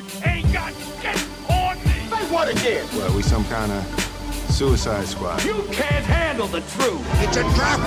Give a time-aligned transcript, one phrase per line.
[0.00, 0.72] punk ain't got
[1.02, 2.08] shit on me.
[2.10, 2.86] Say what again?
[2.96, 3.84] Well, we some kind of
[4.50, 5.44] suicide squad.
[5.44, 7.02] You can't handle the truth.
[7.22, 7.80] It's a trap.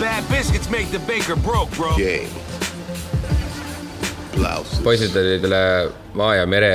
[0.00, 1.96] Bad biscuits make the baker broke, bro.
[1.96, 2.30] Game.
[4.34, 4.80] Blouses.
[4.82, 5.60] poisid olid üle
[6.18, 6.70] maa ja mere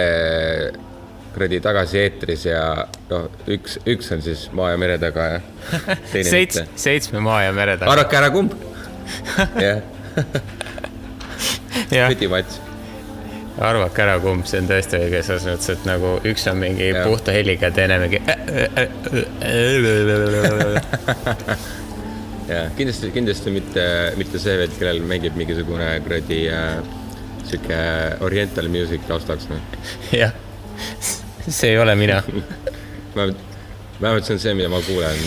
[1.33, 2.61] kuradi tagasi eetris ja
[3.09, 5.41] noh, üks, üks on siis maa ja mere taga ja
[6.13, 7.91] teine seits- mitte., seitsme maa ja mere taga.
[7.97, 8.55] arvake ära, kumb.
[9.65, 9.83] jah,
[12.07, 12.68] pretty much.
[13.59, 17.07] Arvake ära, kumb, see on tõesti õige, selles mõttes, et nagu üks on mingi Jah.
[17.07, 18.21] puhta heliga, teine mingi.
[22.53, 23.85] ja kindlasti, kindlasti mitte,
[24.19, 26.77] mitte see vend, kellel mängib mingisugune kuradi äh,
[27.49, 27.81] sihuke
[28.25, 29.59] oriental music taustaks, noh.
[30.15, 30.31] jah,
[31.47, 32.21] see ei ole mina.
[33.15, 33.43] vähemalt,
[33.99, 35.19] vähemalt see on see, mida ma kuulen.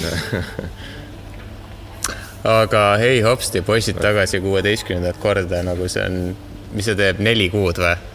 [2.60, 6.32] aga hei hopsti, poisid tagasi kuueteistkümnendat korda, nagu see on,
[6.72, 8.11] mis see teeb, neli kuud või?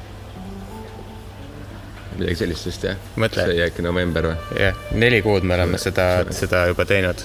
[2.17, 2.97] Midagi sellist vist jah.
[3.17, 4.37] See oli äkki november või?
[4.59, 7.23] jah, neli kuud me oleme seda, seda juba teinud.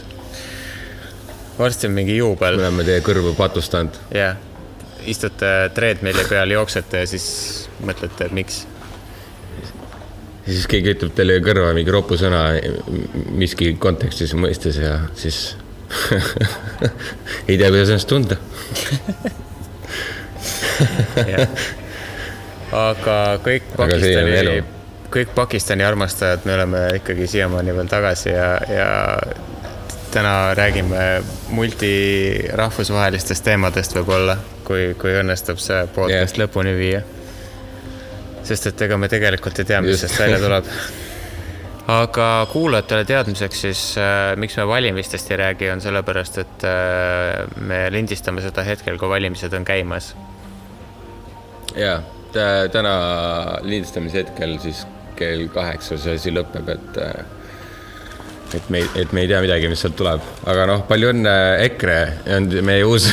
[1.58, 3.98] varsti on mingi juubel me oleme teie kõrvu patustanud.
[4.14, 4.36] jah,
[5.06, 7.26] istute treadmill'i peal, jooksete ja siis
[7.84, 8.66] mõtlete, et miks.
[10.46, 12.42] ja siis keegi ütleb teile kõrva mingi ropusõna
[13.32, 15.56] miski kontekstis mõistes ja siis
[17.48, 18.36] ei tea, kuidas ennast tunda.
[22.72, 24.54] aga kõik Aga see on elu.
[24.62, 24.81] Pakistani,
[25.12, 28.88] kõik Pakistani armastajad, me oleme ikkagi siiamaani veel tagasi ja, ja
[30.12, 36.44] täna räägime multirahvusvahelistest teemadest võib-olla, kui, kui õnnestub see podcast yeah.
[36.44, 37.02] lõpuni viia.
[38.42, 40.06] sest et ega me tegelikult ei tea, mis Just.
[40.06, 40.70] sellest välja tuleb.
[42.00, 47.84] aga kuulajatele teadmiseks siis äh,, miks me valimistest ei räägi, on sellepärast, et äh, me
[47.92, 50.14] lindistame seda hetkel, kui valimised on käimas
[51.77, 52.00] ja
[52.72, 52.96] täna
[53.62, 54.86] lindistamise hetkel siis
[55.18, 57.00] kell kaheksa see asi lõpeb, et
[58.52, 60.20] et me, et me ei tea midagi, mis sealt tuleb,
[60.52, 61.33] aga noh, palju õnne,
[61.70, 61.95] EKRE
[62.36, 63.06] on meie uus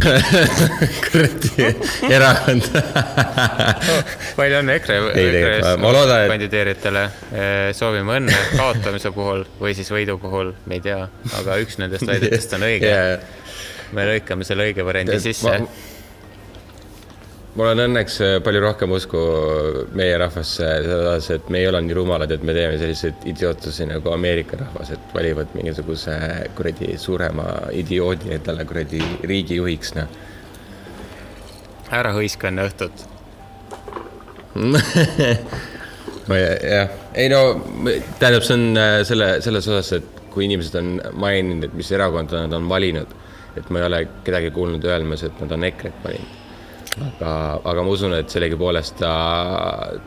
[1.06, 1.70] kuradi
[2.12, 2.68] erakond.
[4.40, 5.94] palju õnne EKRE, ma- ma
[6.26, 7.04] et- kandideerijatele.
[7.78, 11.06] soovime õnne kaotamise puhul või siis võidu puhul, me ei tea,
[11.40, 15.56] aga üks nendest väidetest on õige Ja, me lõikame selle õige variandi sisse.
[17.60, 19.20] Mul on õnneks äh, palju rohkem usku
[19.98, 24.14] meie rahvasse selles, et me ei ole nii rumalad, et me teeme selliseid idiootusi nagu
[24.16, 26.16] Ameerika rahvas, et valivad mingisuguse
[26.56, 30.08] kuradi suurema idioodi endale kuradi riigijuhiks, noh.
[32.00, 33.06] ära hõiska enne õhtut.
[36.30, 37.44] ma jah, ei no
[38.22, 42.46] tähendab, see on äh, selle, selles osas, et kui inimesed on maininud, et mis erakonda
[42.46, 43.18] nad on valinud,
[43.60, 46.39] et ma ei ole kedagi kuulnud öelmas, et nad on EKRE-t valinud.
[47.08, 47.32] aga,
[47.72, 49.14] aga ma usun, et sellegipoolest ta,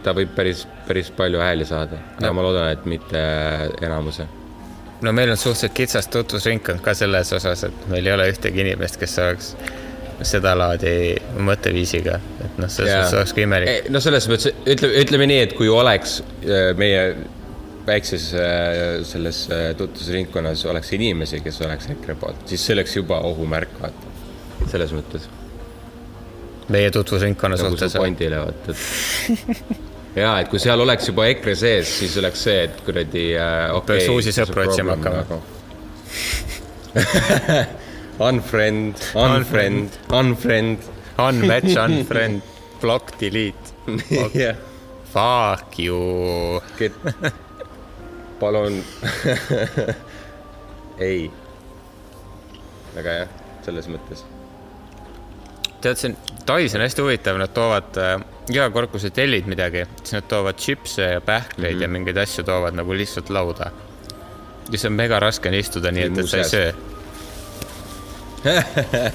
[0.04, 3.22] ta võib päris, päris palju hääli saada, aga ma loodan, et mitte
[3.82, 4.28] enamuse.
[5.02, 9.00] no meil on suhteliselt kitsas tutvusringkond ka selles osas, et meil ei ole ühtegi inimest,
[9.00, 9.54] kes oleks
[10.26, 10.94] sedalaadi
[11.42, 13.90] mõtteviisiga, et noh, selles mõttes oleks ka imelik.
[13.90, 17.06] no selles mõttes, ütleme, ütleme nii, et kui oleks äh, meie
[17.86, 23.18] väikses äh, selles äh, tutvusringkonnas oleks inimesi, kes oleks EKRE poolt, siis see oleks juba
[23.26, 24.12] ohumärk, vaata.
[24.70, 25.26] selles mõttes.
[26.72, 27.98] Meie tutvusringkonna nagu suhtes su.
[28.02, 28.78] fondile, vaata, et
[30.22, 33.98] ja et kui seal oleks juba EKRE sees, siis oleks see, et kuradi äh, okay,
[33.98, 35.16] Peaks uusi sõpru otsima hakkama.
[35.24, 35.36] nagu.
[38.22, 40.90] Unfriend, unfriend, unfriend.
[41.18, 42.42] Unmatch, unfriend,
[42.80, 43.72] block, delete,
[44.32, 44.56] jah,
[45.12, 46.60] fuck you.
[48.40, 48.82] palun.
[50.98, 51.30] ei.
[52.94, 53.28] väga hea,
[53.64, 54.24] selles mõttes.
[55.84, 56.16] tead, see on,
[56.46, 58.16] Tais on hästi huvitav, nad toovad äh,
[58.50, 61.82] iga kord, kui sa tellid midagi, siis nad toovad čipse ja pähkleid mm -hmm.
[61.82, 63.70] ja mingeid asju toovad nagu lihtsalt lauda.
[64.72, 66.72] ja see on mega raske on istuda nii, et, et sa ei söö.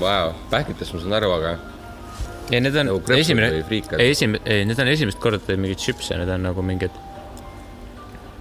[0.00, 1.58] Vau, pähklitest ma saan aru, aga
[2.50, 3.64] ei, need on Nagu esimene
[3.98, 6.90] esimene, ei, need on esimest korda teed mingeid čipse, need on nagu mingid,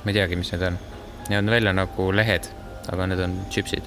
[0.04, 0.80] ma ei teagi, mis need on.
[1.30, 2.50] Need on välja nagu lehed,
[2.92, 3.84] aga need on čipsid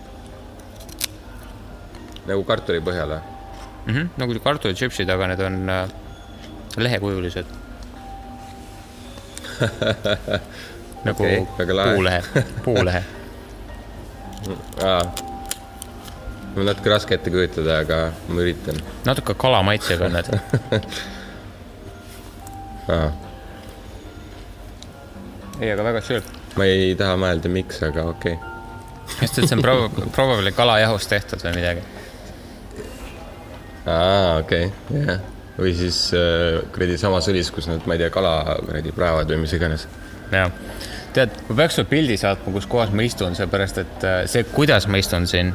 [2.27, 3.32] nagu kartuli põhjal või?
[3.87, 3.95] mm.
[3.95, 5.89] -hmm, nagu kartuličipsid, aga need on äh,
[6.77, 7.47] lehekujulised.
[11.07, 11.47] nagu okay,
[11.95, 12.23] puulehe,
[12.65, 13.03] puulehe.
[16.55, 18.77] mul natuke raske ette kujutada, aga ma üritan.
[19.05, 20.27] natuke kala maitsega on need.
[25.61, 26.25] ei, aga väga sööb.
[26.59, 28.49] ma ei taha mõelda, miks, aga okei okay..
[29.21, 31.83] sest et see on prob-, probably kalajahust tehtud või midagi.
[33.87, 35.21] aa, okei okay., jah.
[35.59, 39.43] või siis äh, kuradi samas õlis, kus nad, ma ei tea, kala kuradi praevad või
[39.45, 39.87] mis iganes.
[40.33, 40.51] jah,
[41.17, 44.89] tead, ma peaks sulle pildi saatma, kus kohas ma istun, seepärast et äh, see, kuidas
[44.91, 45.55] ma istun siin,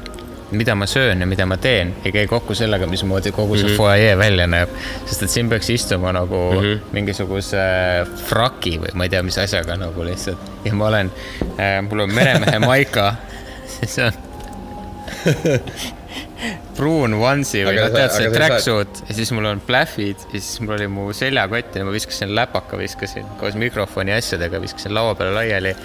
[0.52, 3.72] mida ma söön ja mida ma teen, ei käi kokku sellega, mismoodi kogu see mm
[3.72, 3.78] -hmm.
[3.78, 4.70] fuajee välja näeb.
[5.06, 6.80] sest et siin peaks istuma nagu mm -hmm.
[6.92, 7.58] mingisuguse
[8.26, 11.12] fraki või ma ei tea, mis asjaga nagu lihtsalt ja ma olen
[11.60, 13.16] äh,, mul on meremehe maika,
[13.80, 14.12] siis on
[16.78, 20.76] pruun onesie või noh, tead see tracksuit ja siis mul on plähvid ja siis mul
[20.78, 25.34] oli mu seljakott ja ma viskasin läpaka, viskasin koos mikrofoni ja asjadega, viskasin laua peale
[25.38, 25.76] laiali.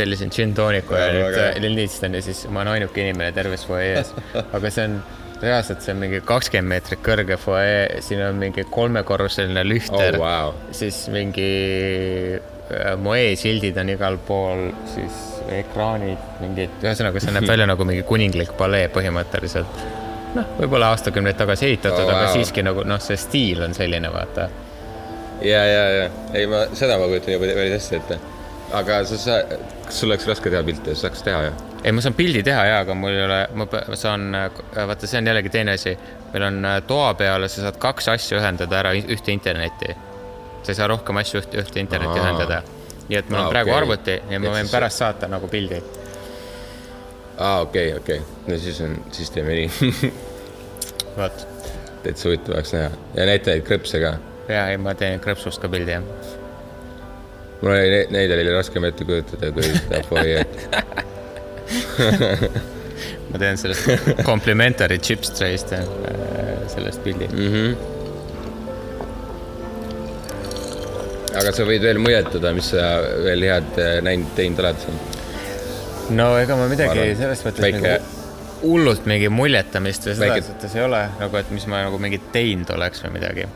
[0.00, 4.14] tellisin gin tooniku ja nüüd äh, lindistan ja siis ma olen ainuke inimene terves fuajees.
[4.56, 4.94] aga see on
[5.42, 10.54] reaalselt, see on mingi kakskümmend meetrit kõrge fuajee, siin on mingi kolmekorruseline lühter Oh, wow.
[10.76, 11.50] siis mingi
[12.38, 18.02] äh, moee sildid on igal pool, siis ekraanid, mingid, ühesõnaga see näeb välja nagu mingi
[18.06, 19.84] kuninglik palee põhimõtteliselt.
[20.34, 22.34] noh, võib-olla aastakümneid tagasi ehitatud Oh, aga wow.
[22.36, 24.48] siiski nagu noh, see stiil on selline, vaata.
[25.42, 28.20] ja, ja, ja, ei ma seda ma kujutan juba päris hästi ette.
[28.78, 29.40] aga sa, sa,
[29.86, 31.52] kas sul oleks raske teha pilte, sa saaks teha ju?
[31.84, 33.66] ei, ma saan pildi teha ja, aga mul ei ole, ma
[33.98, 34.30] saan,
[34.76, 35.96] vaata, see on jällegi teine asi.
[36.32, 39.96] meil on äh, toa peale, sa saad kaks asja ühendada ära ühte internetti.
[40.62, 42.26] sa ei saa rohkem asju ühte, ühte internetti Aa.
[42.26, 42.62] ühendada.
[43.10, 43.78] Nii et mul on Aa, praegu okei.
[43.82, 45.80] arvuti ja ma võin pärast saata nagu pildi.
[47.38, 50.10] aa, okei, okei, no siis on, siis teeme nii.
[51.18, 51.46] vot,
[52.04, 54.14] täitsa huvitav oleks näha ja näita neid krõpse ka.
[54.48, 56.04] ja ei, ma teen krõpsust ka pildi, jah.
[57.62, 60.52] mul oli, neid oli raskem ette kujutada kui seda fuajeed.
[63.30, 65.86] ma teen sellest complimentary chips tray'st äh,
[66.72, 67.89] sellest pildi mm..
[71.38, 72.86] Aga sa võid veel mõjutada, mis sa
[73.24, 74.98] veel head äh, näinud, teinud oled siin.
[76.18, 78.18] no ega ma midagi selles mõttes väike- nagu
[78.60, 82.26] hullult mingi muljetamist või Väike- selles mõttes ei ole nagu, et mis ma nagu mingit
[82.32, 83.46] teinud oleks või midagi.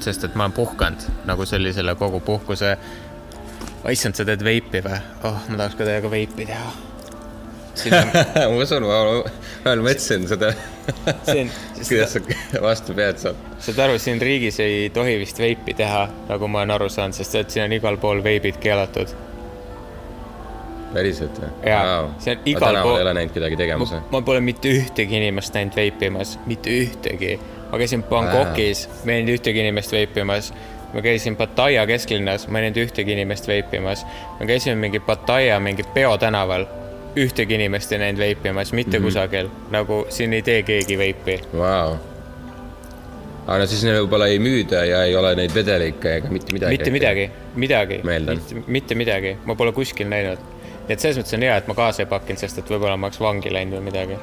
[0.00, 2.76] sest et ma olen puhkanud nagu sellisele kogu puhkuse.
[3.90, 5.00] issand, sa teed veipi või?
[5.24, 6.72] oh, ma tahaks ka teiega veipi teha.
[8.50, 8.98] ma usun, ma,
[9.64, 10.52] veel mõtlesin seda,
[11.88, 12.22] kuidas sa
[12.62, 13.38] vastu pead saad.
[13.64, 17.38] saad aru, siin riigis ei tohi vist veipi teha, nagu ma olen aru saanud, sest
[17.40, 19.14] et siin on igal pool veibid keelatud.
[20.94, 21.50] päriselt või?
[21.66, 23.00] Jaa, see on igal pool.
[23.00, 24.12] ei ole näinud kedagi tegemas ma, või?
[24.14, 27.34] ma pole mitte ühtegi inimest näinud veipimas, mitte ühtegi.
[27.72, 30.52] ma käisin Bangkokis, ma ei näinud ühtegi inimest veipimas.
[30.94, 34.06] ma käisin Pattaya kesklinnas, ma ei näinud ühtegi inimest veipimas.
[34.38, 36.68] me käisime mingi Pattaya mingi peotänaval,
[37.16, 39.06] ühtegi inimest ei näinud veipimas, mitte mm -hmm.
[39.06, 39.48] kusagil.
[39.70, 41.40] nagu siin ei tee keegi veipi.
[41.56, 41.96] Vau.
[43.46, 46.76] aga no siis neil võib-olla ei müüda ja ei ole neid vedelikke ega mitte midagi.
[46.76, 50.38] mitte midagi, midagi, mitte, mitte midagi, ma pole kuskil näinud.
[50.88, 53.06] nii et selles mõttes on hea, et ma kaasa ei pakkinud, sest et võib-olla ma
[53.06, 54.18] oleks vangi läinud või midagi.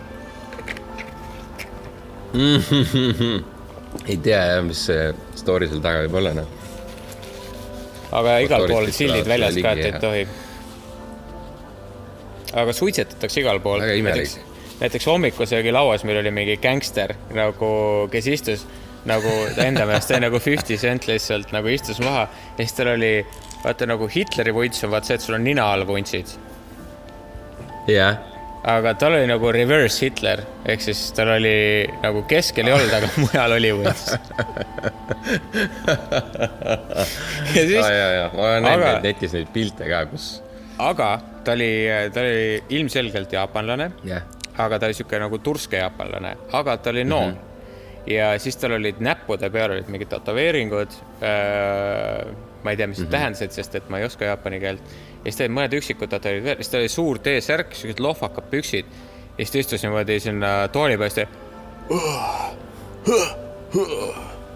[4.09, 6.47] ei tea jah, mis see story seal taga võib olla, noh.
[8.11, 10.27] aga igal pool sildid väljas ka, et ei tohi.
[12.53, 13.80] Aga suitsetatakse igal pool.
[13.83, 14.38] Väga imelik.
[14.81, 18.65] näiteks, hommikusöögilauas meil oli mingi gängster nagu, kes istus
[19.06, 22.88] nagu ta enda meelest oli nagu Fifty Cent lihtsalt nagu istus maha ja siis tal
[22.95, 23.25] oli
[23.63, 26.33] vaata nagu Hitleri vunts on vaata see, et sul on nina all vuntsid,
[27.89, 28.18] jah,
[28.74, 31.56] aga tal oli nagu reverse Hitler ehk siis tal oli
[32.03, 34.06] nagu keskel ei olnud, aga mujal oli vunts.
[37.56, 40.25] ja siis ja, ja, ja ma olen näinud Aga- netis neid pilte ka, kus,
[40.89, 41.09] aga
[41.43, 41.71] ta oli,
[42.13, 44.25] ta oli ilmselgelt jaapanlane, jah,
[44.61, 47.38] aga ta oli sihuke nagu turske jaapanlane, aga ta oli noor mm.
[47.38, 48.13] -hmm.
[48.13, 52.35] ja siis tal olid näppude peal olid mingid tätoveeringud äh,.
[52.63, 53.11] ma ei tea, mis need mm -hmm.
[53.11, 54.81] tähendasid, sest et ma ei oska jaapani keelt.
[54.81, 58.43] ja siis ta oli mõned üksikud tätoveeringud veel, siis tal oli suur T-särk, siuksed lohvakad
[58.51, 58.85] püksid.
[59.38, 61.31] ja siis ta istus niimoodi sinna tooli peal, siis ta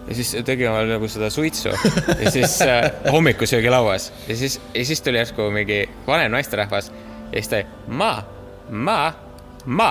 [0.08, 1.72] ja siis tegi omale nagu seda suitsu.
[2.20, 6.92] Ja siis äh, hommikusöögilauas ja siis, ja siis tuli järsku mingi vanem naisterahvas
[7.32, 8.12] ja siis ta ma,
[8.70, 9.12] ma,
[9.66, 9.90] ma.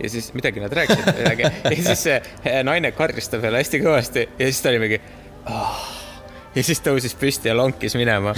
[0.00, 1.42] Ja siis midagi nad rääkisid midagi.
[1.64, 4.28] Ja siis see äh, naine karjus ta peale hästi kõvasti.
[4.38, 5.00] Ja siis ta oli mingi
[5.50, 5.80] oh.
[6.54, 8.34] ja siis tõusis püsti ja lonkis minema.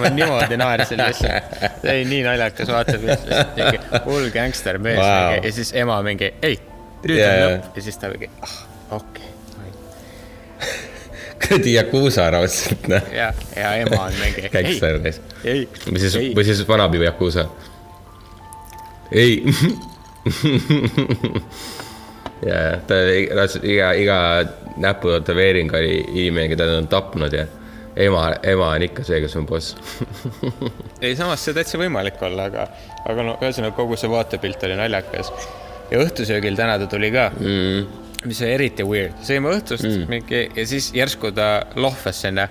[0.00, 5.38] ma niimoodi naersin lihtsalt, see oli nii naljakas vaatepilt, mingi hull gängster mees Wow.
[5.44, 6.58] ja siis ema mingi ei,
[7.06, 8.58] nüüd Jaa, on lõpp ja siis ta mingi ah,
[8.90, 9.00] okei.
[9.00, 9.33] okay.
[11.44, 13.12] Kuradi Yakuusa raudselt, noh.
[13.12, 14.48] ja, ja ema on mingi.
[14.52, 15.20] gängster neis.
[15.44, 17.46] ei, või siis või siis vanapiiu Yakuusa.
[19.12, 19.44] ei.
[22.48, 23.00] ja, ja ta
[23.62, 24.18] iga, iga
[24.76, 27.46] näpu tätoveering oli inimene, keda nad on tapnud ja
[27.96, 29.76] ema, ema on ikka see, kes on boss.
[31.04, 32.68] ei samas see täitsa võimalik olla, aga,
[33.08, 35.32] aga no ühesõnaga kogu see vaatepilt oli naljakas.
[35.90, 38.03] ja õhtusöögil täna ta tuli ka mm..
[38.24, 40.04] Mis oli eriti weird, sõime õhtust mm.
[40.10, 42.48] mingi ja siis järsku ta lohvas sinna.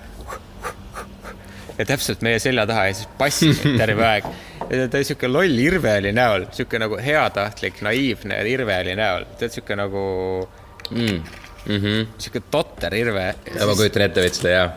[1.78, 4.24] ja täpselt meie selja taha ja siis passis terve aeg.
[4.70, 9.22] ja ta oli siuke loll irve oli näol, siuke nagu heatahtlik, naiivne irve oli näol,
[9.40, 10.02] tead siuke nagu
[10.90, 11.18] mm..
[11.64, 12.06] Mm -hmm.
[12.18, 13.34] siuke totter irve.
[13.58, 14.70] ja ma kujutan ette veits seda ja,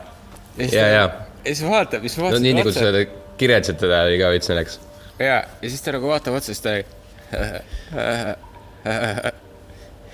[0.58, 1.10] ja, ja,
[1.46, 3.06] ja siis vaatab, siis no vaatab nii nagu sa seda
[3.38, 4.80] kirjeldasid teda oli ka veits naljakas.
[5.20, 6.86] ja, ja siis ta nagu vaatab otsa, siis ta oli.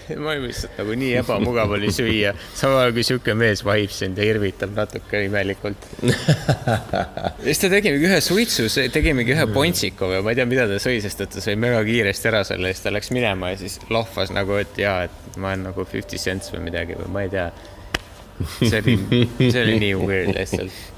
[0.45, 4.73] lihtsalt nagu nii ebamugav oli süüa, samal ajal kui sihuke mees vahib sind ja irvitab
[4.77, 5.89] natuke imelikult.
[7.45, 10.67] siis ta tegi mingi ühe suitsu, tegi mingi ühe pontsiku või ma ei tea, mida
[10.69, 13.61] ta sõi, sest et ta sõi mega kiiresti ära selle siis ta läks minema ja
[13.63, 17.27] siis lohvas nagu, et jaa, et ma olen nagu fifty cents või midagi või ma
[17.27, 17.51] ei tea.
[18.63, 18.97] see oli,
[19.45, 20.91] see oli nii weird lihtsalt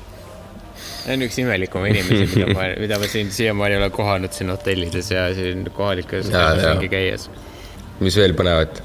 [1.06, 5.12] see on üks imelikumaid inimesi, mida ma, mida ma siin siiamaani olen kohanud siin hotellides
[5.14, 7.30] ja siin kohalikes ringi käies.
[8.00, 8.82] mis veel põnevat?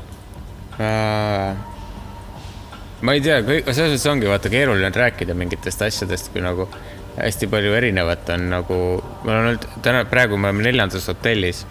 [3.00, 6.68] Ma ei tea, kõik, selles mõttes ongi vaata keeruline on rääkida mingitest asjadest, kui nagu
[7.16, 8.78] hästi palju erinevat on nagu,
[9.24, 11.66] mul on olnud täna, praegu me oleme neljandas hotellis.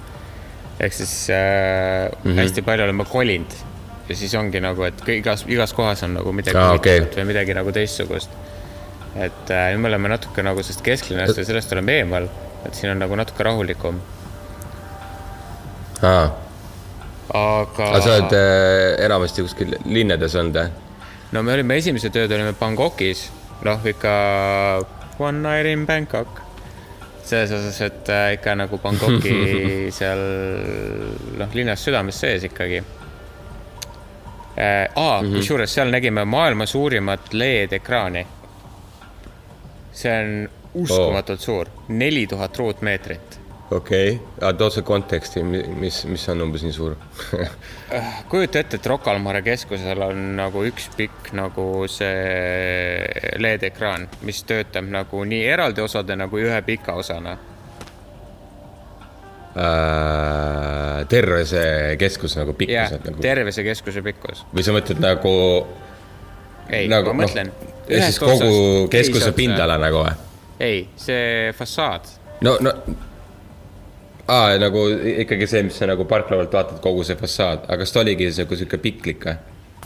[0.80, 1.38] ehk siis äh,
[2.24, 2.40] mm -hmm.
[2.40, 3.52] hästi palju oleme kolinud
[4.10, 7.00] ja siis ongi nagu, et igas, igas kohas on nagu midagi okei.
[7.00, 8.30] huvitavat või midagi nagu teistsugust.
[9.16, 12.30] et äh, nüüd me oleme natuke nagu sellest kesklinnast ja sellest oleme eemal,
[12.66, 14.02] et siin on nagu natuke rahulikum,
[16.02, 16.49] aa,
[17.34, 17.90] aga.
[17.94, 20.70] aga sa oled äh, enamasti kuskil linnades olnud, jah?
[21.32, 23.28] no me olime esimesed ööd olime Bangkokis,
[23.68, 24.14] noh ikka
[25.22, 26.42] one night in Bangkok.
[27.24, 29.36] selles osas, et äh, ikka nagu Bangkoki
[29.98, 30.24] seal
[31.38, 32.88] noh, linnas südames sees ikkagi äh,.
[34.96, 38.28] aa mm -hmm., kusjuures seal nägime maailma suurimat LED-ekraani.
[39.94, 41.46] see on uskumatult oh.
[41.46, 43.40] suur, neli tuhat ruutmeetrit
[43.72, 46.96] okei okay., aga too see konteksti, mis, mis on umbes nii suur
[48.32, 54.42] kujuta ette, et Rocca al Mare keskusel on nagu üks pikk nagu see LED-ekraan, mis
[54.50, 57.38] töötab nagu nii eraldi osadena kui ühe pika osana.
[59.56, 61.06] äh,?
[61.10, 64.46] terve see keskus nagu jah pikkuselt, nagu terve see keskuse pikkus.
[64.54, 65.36] või sa mõtled nagu,
[66.70, 70.16] ei nagu ma mõtlen noh, ja siis kogu keskuse pindala nagu või?
[70.60, 72.10] ei, see fassaad,
[72.46, 72.74] no, no
[74.30, 74.86] aa, nagu
[75.26, 78.32] ikkagi see, mis sa nagu parkla pealt vaatad, kogu see fassaad, aga kas ta oligi
[78.36, 79.38] sihuke, sihuke piklik või?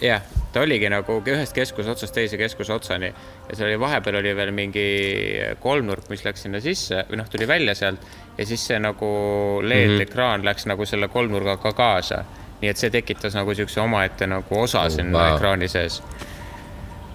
[0.04, 0.22] jah,
[0.52, 4.52] ta oligi nagu ühest keskuse otsast teise keskuse otsani ja seal oli vahepeal oli veel
[4.52, 4.86] mingi
[5.64, 8.04] kolmnurk, mis läks sinna sisse või noh, tuli välja sealt
[8.38, 9.12] ja siis see nagu
[9.64, 10.46] LED-ekraan mm -hmm.
[10.50, 12.24] läks nagu selle kolmnurgaga kaasa.
[12.62, 15.36] nii et see tekitas nagu siukse omaette nagu osa Oh, sinna vau.
[15.36, 16.02] ekraani sees.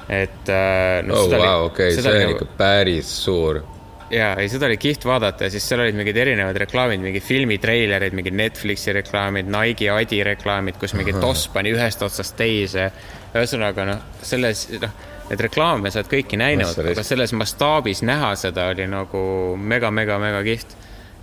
[0.09, 3.61] et äh, no, oh vau, okei, see oli on nagu- ikka päris suur.
[4.11, 8.17] ja, ei seda oli kihvt vaadata ja siis seal olid mingid erinevad reklaamid, mingi filmitreilerid,
[8.17, 12.91] mingid Netflixi reklaamid, Nike Adi reklaamid, kus mingi toss pani ühest otsast teise.
[13.35, 14.95] ühesõnaga noh, selles noh,
[15.29, 19.21] neid reklaame sa oled kõiki näinud, aga selles mastaabis näha seda oli nagu
[19.61, 20.77] mega-mega-mega kihvt.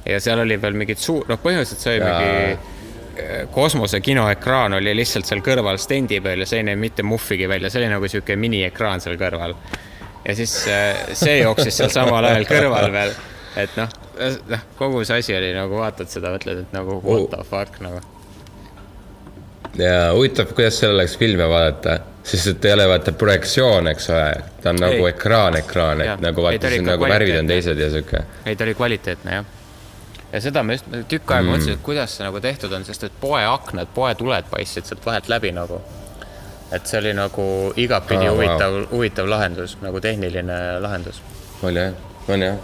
[0.06, 2.20] ja seal oli veel mingid suur, noh, põhimõtteliselt see oli Jaa.
[2.22, 7.04] mingi eh, kosmose kinoekraan oli lihtsalt seal kõrval stendi peal ja see ei näinud mitte
[7.04, 9.58] muhvigi välja, see oli nagu sihuke miniekraan seal kõrval.
[10.28, 13.14] Ja siis äh, see jooksis seal samal ajal kõrval veel,
[13.62, 13.92] et noh,
[14.50, 18.02] noh, kogu see asi oli nagu vaatad seda, mõtled, et nagu what the fuck nagu.
[19.80, 24.30] ja huvitav, kuidas seal oleks filme vaadata, sest et ei ole vaata projektsioon, eks ole,
[24.64, 25.12] ta on nagu Ei.
[25.14, 28.24] ekraan, ekraan, et nagu vaata siin nagu värvid on teised ja sihuke.
[28.46, 29.52] ei, ta oli kvaliteetne jah.
[30.32, 33.22] ja seda ma just tükk aega mõtlesin, et kuidas see nagu tehtud on, sest et
[33.22, 35.84] poeaknad, poetuled paistsid sealt vahelt läbi nagu.
[36.72, 37.46] Et see oli nagu
[37.78, 38.46] igatpidi Aa, oh, vau.
[38.46, 41.22] huvitav, huvitav lahendus, nagu tehniline lahendus.
[41.64, 41.94] oli jah,
[42.28, 42.58] on jah.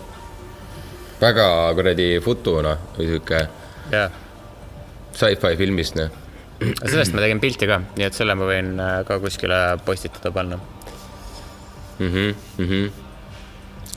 [1.22, 1.46] väga
[1.78, 3.44] kuradi futu noh, või sihuke
[3.92, 4.18] jah,
[5.14, 6.10] sci-fi filmist noh.
[6.82, 10.60] sellest ma tegin pilti ka, nii et selle ma võin äh, ka kuskile postitada panna.
[12.00, 12.36] mm.
[12.58, 12.92] -hmm.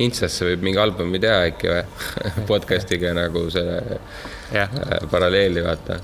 [0.04, 1.84] Instasse võib mingi albumi teha äkki või
[2.50, 4.00] podcast'iga nagu selle
[4.52, 6.00] jah, äh, paralleeli vaata.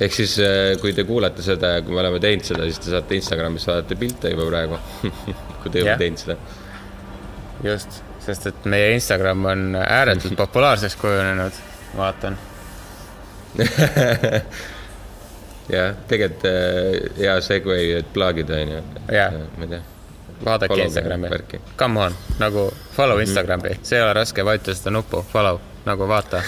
[0.00, 0.36] Ehk siis,
[0.80, 3.98] kui te kuulate seda ja kui me oleme teinud seda, siis te saate Instagramis vaadata
[4.00, 4.78] pilte juba praegu.
[5.62, 6.00] kui te ei ole Jah.
[6.00, 6.36] teinud seda.
[7.62, 11.60] just, sest et meie Instagram on ääretult populaarseks kujunenud,
[11.96, 12.38] vaatan.
[15.76, 16.54] jah, tegelikult äh,
[17.18, 18.84] hea segway, et plaagida onju.
[19.12, 19.36] Jah.
[19.56, 19.82] ma ei tea.
[20.44, 21.28] vaadake Instagrami
[21.78, 26.42] come on, nagu follow Instagrami, see ei ole raske, vajuta seda nuppu, follow, nagu vaata.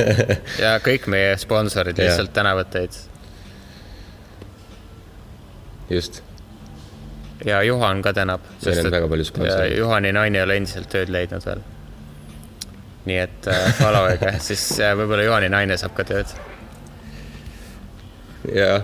[0.64, 2.96] ja kõik meie sponsorid lihtsalt tänavad teid.
[5.90, 6.22] just,
[7.44, 8.40] ja Juhan ka tänab.
[8.64, 9.78] meil on väga palju sponsoreid.
[9.78, 11.62] Juhani naine ei ole endiselt tööd leidnud veel.
[13.06, 16.32] nii et äh, follow ige, siis äh, võib-olla Juhani naine saab ka tööd.
[18.60, 18.82] jah,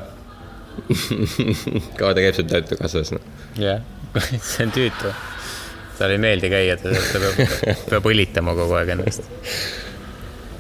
[1.99, 3.29] kaua ta käib seal Töötukassas, noh.
[3.59, 3.83] jah,
[4.39, 5.15] see on tüütu.
[5.99, 9.27] talle ei meeldi käia, ta peab, peab õlitama kogu aeg ennast.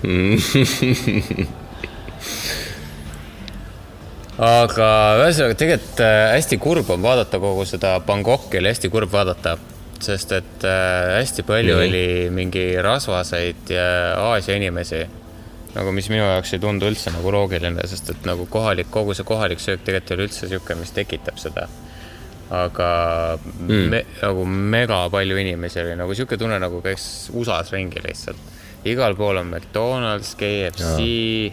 [4.42, 4.88] aga
[5.22, 9.56] ühesõnaga tegelikult äh, hästi kurb on vaadata kogu seda Bangkoki oli hästi kurb vaadata,
[10.02, 11.88] sest et äh, hästi palju Nii.
[11.88, 13.86] oli mingi rasvaseid ja
[14.32, 15.02] Aasia inimesi
[15.76, 19.26] nagu, mis minu jaoks ei tundu üldse nagu loogiline, sest et nagu kohalik, kogu see
[19.28, 21.68] kohalik söök tegelikult ei ole üldse niisugune, mis tekitab seda.
[22.52, 22.88] aga
[23.40, 23.86] mm.
[23.88, 28.50] me, nagu mega palju inimesi oli nagu niisugune tunne, nagu käiks USA-s ringi lihtsalt.
[28.88, 31.06] Igal pool on McDonalds, KFC,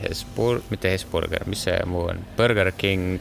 [0.03, 3.19] Hesburg, mitte Hesburger, mis see muu on, Burger King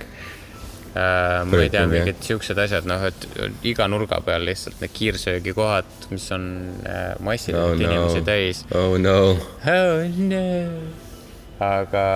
[0.94, 1.44] äh,.
[1.44, 3.26] ma ei tea, mingid siuksed asjad, noh, et
[3.68, 6.48] iga nurga peal lihtsalt need kiirsöögikohad, mis on
[6.88, 8.64] äh, massiliselt oh no inimesi täis.
[8.74, 9.18] oh no.
[9.68, 10.46] Oh no.
[11.58, 12.06] aga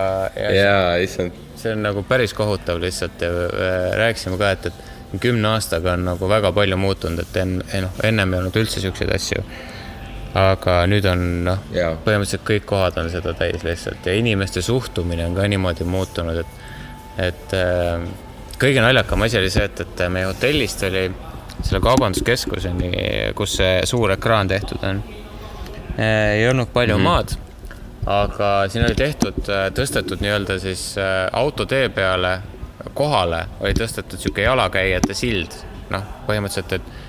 [0.54, 1.36] jaa, issand.
[1.58, 6.06] see on nagu päris kohutav lihtsalt ja äh, rääkisime ka, et, et kümne aastaga on
[6.08, 9.44] nagu väga palju muutunud, et enne, noh, ennem ei olnud üldse siukseid asju.
[10.38, 15.36] Aga nüüd on noh, põhimõtteliselt kõik kohad on seda täis lihtsalt ja inimeste suhtumine on
[15.36, 16.62] ka niimoodi muutunud, et,
[17.28, 18.06] et äh,
[18.62, 21.06] kõige naljakam asi oli see, et, et meie hotellist oli
[21.62, 22.92] selle kaubanduskeskuseni,
[23.36, 25.02] kus see suur ekraan tehtud on,
[26.00, 27.08] ei olnud palju mm -hmm.
[27.08, 27.36] maad
[28.06, 29.44] aga siin oli tehtud,
[29.76, 32.38] tõstetud nii-öelda siis äh, autotee peale,
[32.94, 35.54] kohale oli tõstetud niisugune jalakäijate sild.
[35.92, 37.01] noh, põhimõtteliselt, et äh,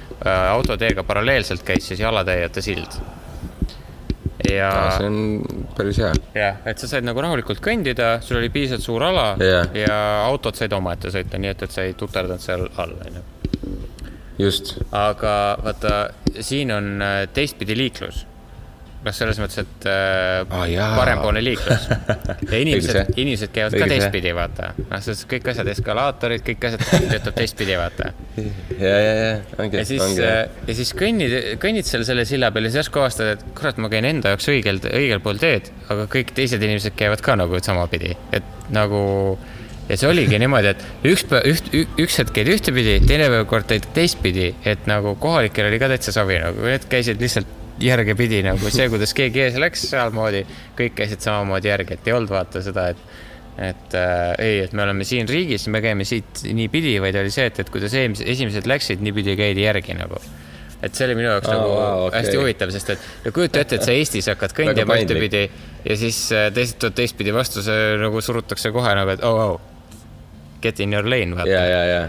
[0.52, 3.00] autoteega paralleelselt käis siis jalakäijate sild.
[4.50, 5.20] ja, see on
[5.78, 6.12] päris hea.
[6.36, 9.70] jah, et sa said nagu rahulikult kõndida, sul oli piisavalt suur ala Jah.
[9.78, 13.24] ja autod said omaette sõita, nii et, et sa ei tuterdanud seal all, onju.
[14.42, 14.76] just.
[14.92, 15.98] aga vaata,
[16.40, 18.26] siin on äh, teistpidi liiklus.
[19.04, 20.90] noh, selles mõttes, et äh, jaa.
[20.98, 21.88] parempoolne liiklus
[22.52, 24.72] ja inimesed inimesed käivad Õige ka teistpidi, vaata.
[24.80, 28.12] noh, selles kõik asjad, eskalaatorid, kõik asjad töötab teistpidi, vaata.
[28.84, 29.34] ja, ja, ja
[29.64, 30.22] ongi ja, siis, ongi.
[30.24, 33.92] ja siis kõnnid, kõnnid seal selle silla peal ja siis järsku avastad, et kurat, ma
[33.94, 38.16] käin enda jaoks õigel, õigel pool teed, aga kõik teised inimesed käivad ka nagu samapidi,
[38.36, 39.04] et nagu
[39.90, 43.90] ja see oligi niimoodi, et üks, üht, üks hetk käid ühtepidi, teine päev kord käid
[43.96, 48.88] teistpidi, et nagu kohalikel oli ka täitsa savi, nagu need käisid lihtsalt järgepidi nagu see,
[48.92, 50.44] kuidas keegi ees läks sealmoodi,
[50.78, 53.22] kõik käisid samamoodi järgi, et ei olnud vaata seda, et
[53.54, 57.46] et äh, ei, et me oleme siin riigis, me käime siit niipidi, vaid oli see,
[57.52, 60.18] et, et kuidas eelmised, esimesed läksid, niipidi käidi järgi nagu.
[60.84, 61.76] et see oli minu jaoks Aa, nagu
[62.08, 62.18] okei.
[62.18, 65.44] hästi huvitav, sest et no kujuta ette, et sa Eestis hakkad kõndima ühtepidi
[65.86, 70.02] ja siis äh, teised tulevad teistpidi vastu, see nagu surutakse kohe nagu, et oh, oh,
[70.66, 72.04] get in your lane, vaata ja, ja, ja.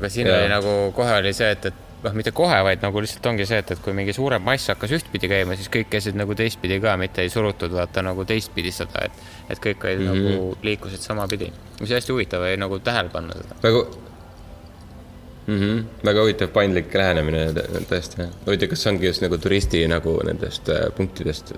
[0.00, 0.40] aga siin Jaa.
[0.40, 3.58] oli nagu kohe oli see, et, et noh, mitte kohe, vaid nagu lihtsalt ongi see,
[3.62, 6.96] et, et kui mingi suurem mass hakkas ühtpidi käima, siis kõik käisid nagu teistpidi ka,
[7.00, 10.24] mitte ei surutud vaata nagu teistpidi seda, et, et kõik olid mm Mhm.
[10.26, 10.32] -hmm.
[10.34, 13.54] nagu liikusid samapidi, mis hästi huvitav oli nagu tähele panna seda.
[13.62, 13.84] väga
[15.46, 15.84] mm, -hmm.
[16.04, 18.28] väga huvitav paindlik lähenemine tõ- tõesti.
[18.46, 21.54] huvitav, kas see ongi just nagu turisti nagu nendest äh, punktidest,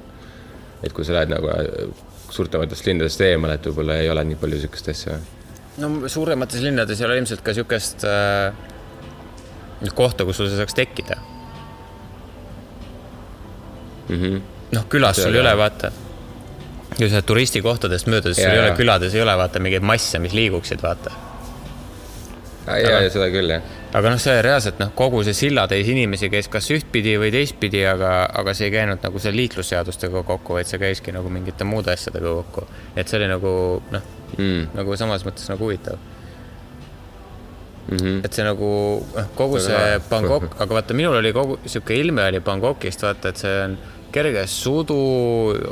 [0.82, 1.88] et kui sa lähed nagu äh,
[2.30, 5.18] suurtematest linnadest eemale, et võib-olla ei ole nii palju niisugust asja.
[5.78, 8.54] no suuremates linnades ei ole ilmselt ka niisugust äh,
[9.94, 11.16] kohta, kus sul see saaks tekkida
[14.08, 14.16] mm.
[14.20, 14.40] -hmm.
[14.72, 15.92] noh, külas sul ei ole- vaata.
[16.96, 20.32] kui sa turistikohtadest möödudes, sul Jaa, ei ole külades ei ole vaata mingeid masse, mis
[20.32, 21.10] liiguksid, vaata.
[22.66, 23.62] ja, ja seda küll jah.
[23.94, 28.28] aga noh, see reaalselt noh, kogu see sillatäis inimesi käis kas ühtpidi või teistpidi, aga,
[28.32, 32.32] aga see ei käinud nagu selle liiklusseadustega kokku, vaid see käiski nagu mingite muude asjadega
[32.40, 32.66] kokku.
[32.96, 34.02] et see oli nagu noh
[34.38, 34.66] Mm.
[34.74, 35.98] nagu samas mõttes nagu huvitav,
[37.86, 38.24] Mm -hmm.
[38.24, 38.68] et see nagu
[39.14, 39.98] noh, kogu see.
[40.10, 43.76] Bangkok, aga vaata, minul oli kogu sihuke ilme oli Bangkokist, vaata, et see on
[44.12, 44.96] kerge sudu,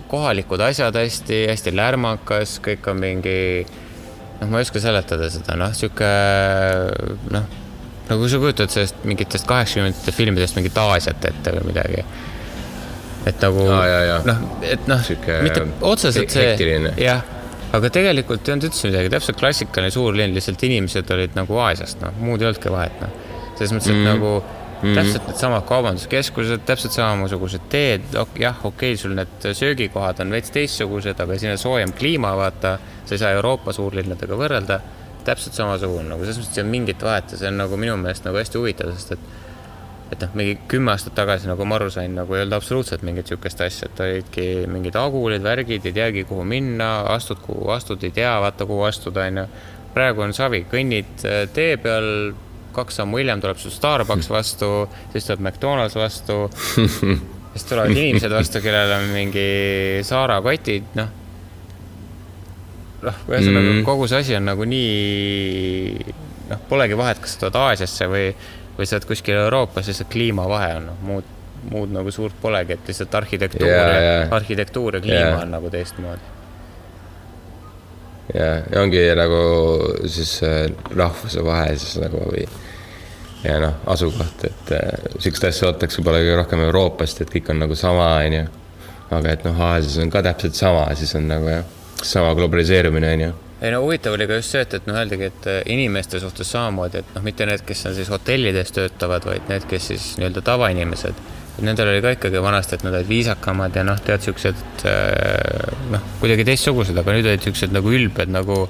[0.09, 3.67] kohalikud asjad hästi, hästi lärmakas, kõik on mingi
[4.41, 6.11] noh, ma ei oska seletada seda, noh, sihuke
[7.35, 7.47] noh,
[8.11, 12.05] nagu sa kujutad sellest mingitest kaheksakümnendate filmidest mingit Aasiat ette või midagi.
[13.25, 13.65] et nagu
[14.29, 15.07] noh, et noh
[15.47, 16.51] mitte otseselt see
[17.01, 17.25] jah,
[17.75, 22.15] aga tegelikult ei olnud üldse midagi, täpselt klassikaline suurlinn, lihtsalt inimesed olid nagu Aasiast, noh,
[22.23, 23.17] muud ei olnudki vahet, noh.
[23.57, 24.13] selles mõttes, et mm -hmm.
[24.13, 24.35] nagu
[24.83, 30.53] mm täpselt needsamad kaubanduskeskused, täpselt samasugused teed, jah, okei okay,, sul need söögikohad on veits
[30.53, 34.81] teistsugused, aga siin on soojem kliima, vaata, sa ei saa Euroopa suurlinnadega võrrelda,
[35.25, 38.29] täpselt samasugune nagu selles mõttes, ei ole mingit vahet ja see on nagu minu meelest
[38.29, 39.25] nagu hästi huvitav, sest et
[40.13, 43.29] et noh, mingi kümme aastat tagasi, nagu ma aru sain, nagu ei olnud absoluutselt mingit
[43.29, 48.13] niisugust asja, et olidki mingid agulid, värgid, ei teagi, kuhu minna, astud, kuhu astud, ei
[48.15, 49.47] tea, vaata, kuhu astuda, onju.
[49.95, 52.09] praegu on savi, kõnnid äh, tee peal,
[52.75, 54.71] kaks sammu hiljem tuleb sul Starbucks vastu,
[55.15, 59.47] siis tuleb McDonalds vastu, siis tulevad inimesed vastu, kellel on mingi
[60.05, 61.15] Zara kotid, noh.
[63.07, 63.87] noh, ühesõnaga mm.
[63.89, 66.13] kogu see asi on nagu nii,
[66.51, 68.29] noh, polegi vahet, kas sa tuled Aasiasse või,
[68.79, 71.33] või sa oled kuskil Euroopas, lihtsalt kliimavahe on, noh, muud,
[71.71, 74.29] muud nagu suurt polegi, et lihtsalt arhitektuur Jaa, ja jaa.
[74.37, 75.43] arhitektuur ja kliima Jaa.
[75.43, 76.33] on nagu teistmoodi.
[78.35, 79.41] ja, ja ongi nagu
[80.07, 82.47] siis äh, rahvuse vahe siis nagu või
[83.45, 87.65] ja noh, asukoht, et äh, sihukest asja ootakse võib-olla kõige rohkem Euroopast, et kõik on
[87.65, 88.45] nagu sama, onju.
[89.15, 91.67] aga et noh, Aasias on ka täpselt sama, siis on nagu jah,
[92.03, 93.33] sama globaliseerumine, onju.
[93.63, 96.51] Ei no huvitav oli ka just see, et, et noh, öeldagi, et äh, inimeste suhtes
[96.55, 100.43] samamoodi, et noh, mitte need, kes on siis hotellides töötavad, vaid need, kes siis nii-öelda
[100.45, 101.23] tavainimesed.
[101.63, 106.11] nendel oli ka ikkagi vanasti, et nad olid viisakamad ja noh, tead siuksed äh, noh,
[106.21, 108.65] kuidagi teistsugused, aga nüüd olid siuksed nagu ülbed nagu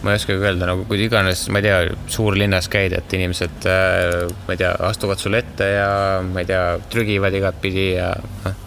[0.00, 1.80] ma ei oskagi öelda, nagu kui iganes, ma ei tea,
[2.12, 5.90] suurlinnas käid, et inimesed äh,, ma ei tea, astuvad sulle ette ja
[6.24, 8.14] ma ei tea, trügivad igatpidi ja
[8.46, 8.66] noh.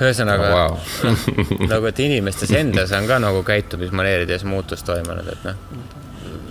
[0.00, 0.78] Ühesõnaga Vau.
[1.72, 5.56] nagu, et inimestes endas on ka nagu käitumismaneerides muutus toimunud, et noh,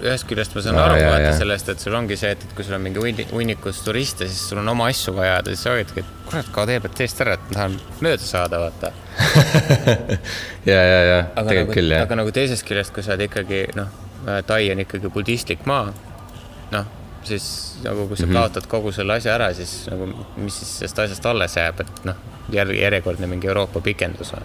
[0.05, 2.55] ühest küljest ma saan Aa, aru jaa, vaata sellest, et sul ongi see, et, et
[2.57, 5.65] kui sul on mingi hunni- hunnikus turiste, siis sul on oma asju vaja ajada, siis
[5.65, 8.91] sa olidki, et kurat, kao EBT-st ära, et ma tahan mööda saada, vaata.
[10.71, 12.05] ja, ja, ja tegelikult nagu, küll jah.
[12.05, 15.91] aga nagu teisest küljest, kui sa oled ikkagi noh, Tai on ikkagi budistlik maa,
[16.73, 16.85] noh,
[17.25, 18.31] siis nagu kui sa mm.
[18.31, 18.39] -hmm.
[18.39, 22.15] kaotad kogu selle asja ära, siis nagu mis siis sellest asjast alles jääb, et noh,
[22.51, 24.43] järg, järjekordne mingi Euroopa pikendus on.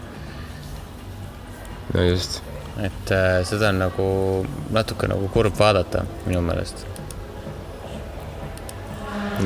[1.95, 2.43] no just,
[2.79, 4.07] et äh, seda on nagu
[4.71, 6.87] natuke nagu kurb vaadata minu meelest.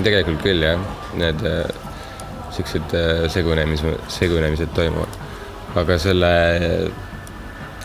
[0.04, 0.80] tegelikult küll jah,
[1.14, 1.64] need äh,
[2.54, 5.20] siuksed äh, segunemis, segunemised toimuvad.
[5.74, 6.30] aga selle,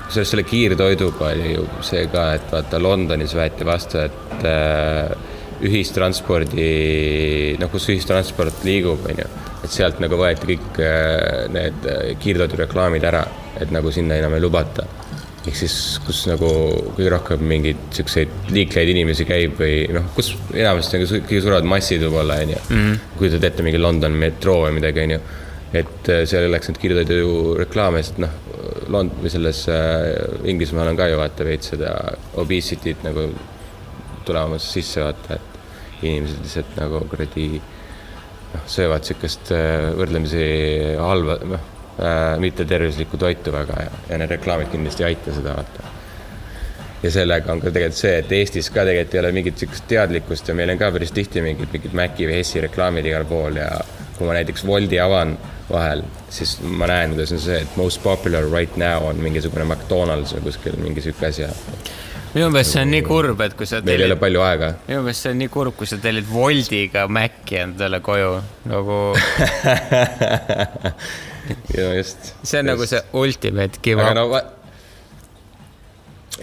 [0.10, 6.67] sellest selle kiirtoiduga oli ju see ka, et vaata Londonis võeti vastu, et äh, ühistranspordi,
[7.60, 9.28] noh, kus ühistransport liigub, onju,
[9.63, 13.26] et sealt nagu võeti kõik äh, need äh, kiirtoidureklaamid ära,
[13.60, 14.88] et nagu sinna enam ei lubata
[15.39, 16.48] ehk siis, kus nagu
[16.98, 22.04] kõige rohkem mingeid siukseid liikleid inimesi käib või noh, kus enamasti nagu kõige suuremad massid
[22.04, 22.98] võib-olla onju mm -hmm..
[23.17, 25.19] kujutad ette mingi London metroo või midagi onju.
[25.80, 28.36] et äh, seal oleks neid kiirtoidu reklaame, sest noh,
[28.89, 29.67] Lond- või selles
[30.50, 31.93] Inglismaal on ka ju vaata veits seda
[32.41, 33.28] obesity't nagu
[34.26, 35.49] tulemas sisse vaata, et
[36.04, 40.48] inimesed lihtsalt nagu kuradi noh, söövad siukest äh, võrdlemisi
[41.00, 41.68] halba, noh
[42.00, 45.96] äh,, mittetervislikku toitu väga ja, ja need reklaamid kindlasti ei aita seda vaata.
[47.04, 50.52] ja sellega on ka tegelikult see, et Eestis ka tegelikult ei ole mingit siukest teadlikkust
[50.52, 53.70] ja meil on ka päris tihti mingid, mingid Maci või Hessi reklaamid igal pool ja
[54.18, 55.38] kui ma näiteks Woldi avan
[55.70, 60.34] vahel, siis ma näen, kuidas on see, et most popular right now on mingisugune McDonalds
[60.36, 61.46] või kuskil mingi sihuke asi
[62.34, 64.74] minu meelest see on nii kurb, et kui sa meil ei ole palju aega.
[64.88, 68.32] minu meelest see on nii kurb, kui sa tellid Woldiga Maci endale koju
[68.70, 69.02] nagu,
[71.78, 72.34] ja just.
[72.44, 72.72] see on just.
[72.74, 74.30] nagu see ultimate give up no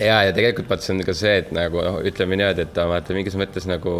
[0.00, 2.86] ja, ja tegelikult vaata, see on ka see, et nagu noh, ütleme niimoodi, et ta
[2.90, 3.94] vaata mingis mõttes nagu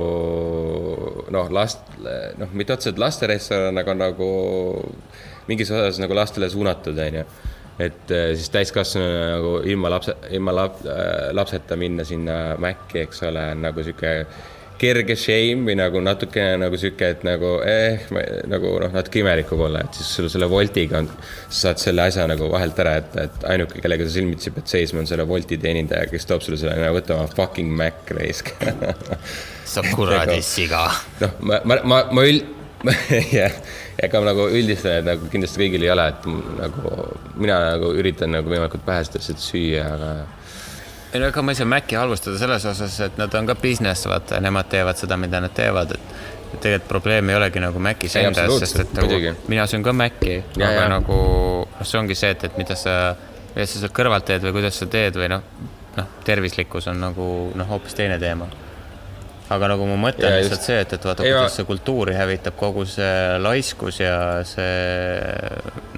[1.32, 1.84] noh, last,
[2.40, 4.30] noh, mitte otseselt lasterestoran, aga nagu
[5.48, 7.24] mingis osas nagu lastele suunatud, onju.
[7.78, 13.24] Et eh, siis täiskasvanuna nagu ilma lapse, ilma lap, äh, lapseta minna sinna Maci, eks
[13.28, 14.14] ole, on nagu sihuke
[14.80, 18.06] kerge shame või nagu natukene nagu sihuke, et nagu eh,
[18.48, 21.08] nagu noh, natuke imelik võib-olla, et siis sul selle Woltiga on,
[21.48, 25.02] sa saad selle asja nagu vahelt ära jätta, et ainuke, kellega sa silmitsi pead seisma,
[25.04, 28.52] on selle Wolti teenindaja, kes toob sulle selle, võta oma fucking Mac raisk.
[29.68, 30.86] sa kuradi siga.
[31.24, 32.48] noh, ma, ma, ma, ma üld-,
[33.32, 33.52] jah,
[34.02, 36.26] ega nagu üldistan, et nagu kindlasti kõigil ei ole, et
[36.60, 36.96] nagu
[37.40, 40.10] mina nagu üritan nagu võimalikult vähest asjad süüa, aga
[41.14, 44.08] ei no ega ma ei saa Maci halvustada selles osas, et nad on ka business,
[44.10, 48.52] vaata, nemad teevad seda, mida nad teevad, et tegelikult probleem ei olegi nagu Macis endas,
[48.60, 50.90] sest et nagu mina söön ka Maci, aga ja.
[50.92, 51.16] nagu
[51.64, 53.14] noh, see ongi see, et, et mida sa,
[53.54, 55.48] mida sa seal kõrvalt teed või kuidas sa teed või noh,
[55.96, 58.48] noh, tervislikkus on nagu noh, hoopis teine teema.
[59.54, 60.68] Aga nagu mu mõte on lihtsalt just.
[60.68, 64.16] see, et, et vaata, kuidas see kultuuri hävitab kogu see laiskus ja
[64.48, 65.40] see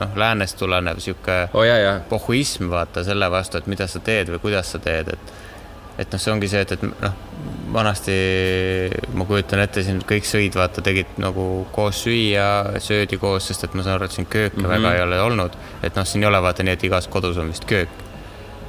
[0.01, 4.33] noh, läänest tulenev sihuke oh, jaa, jaa, pohhuism vaata selle vastu, et mida sa teed
[4.35, 5.37] või kuidas sa teed, et
[5.99, 7.15] et noh, see ongi see, et, et noh,
[7.75, 8.17] vanasti
[9.19, 13.75] ma kujutan ette, siin kõik sõid, vaata, tegid nagu koos süüa, söödi koos, sest et
[13.75, 14.75] ma saan aru, et siin kööke mm -hmm.
[14.77, 15.59] väga ei ole olnud.
[15.83, 17.89] et noh, siin ei ole vaata nii, et igas kodus on vist köök.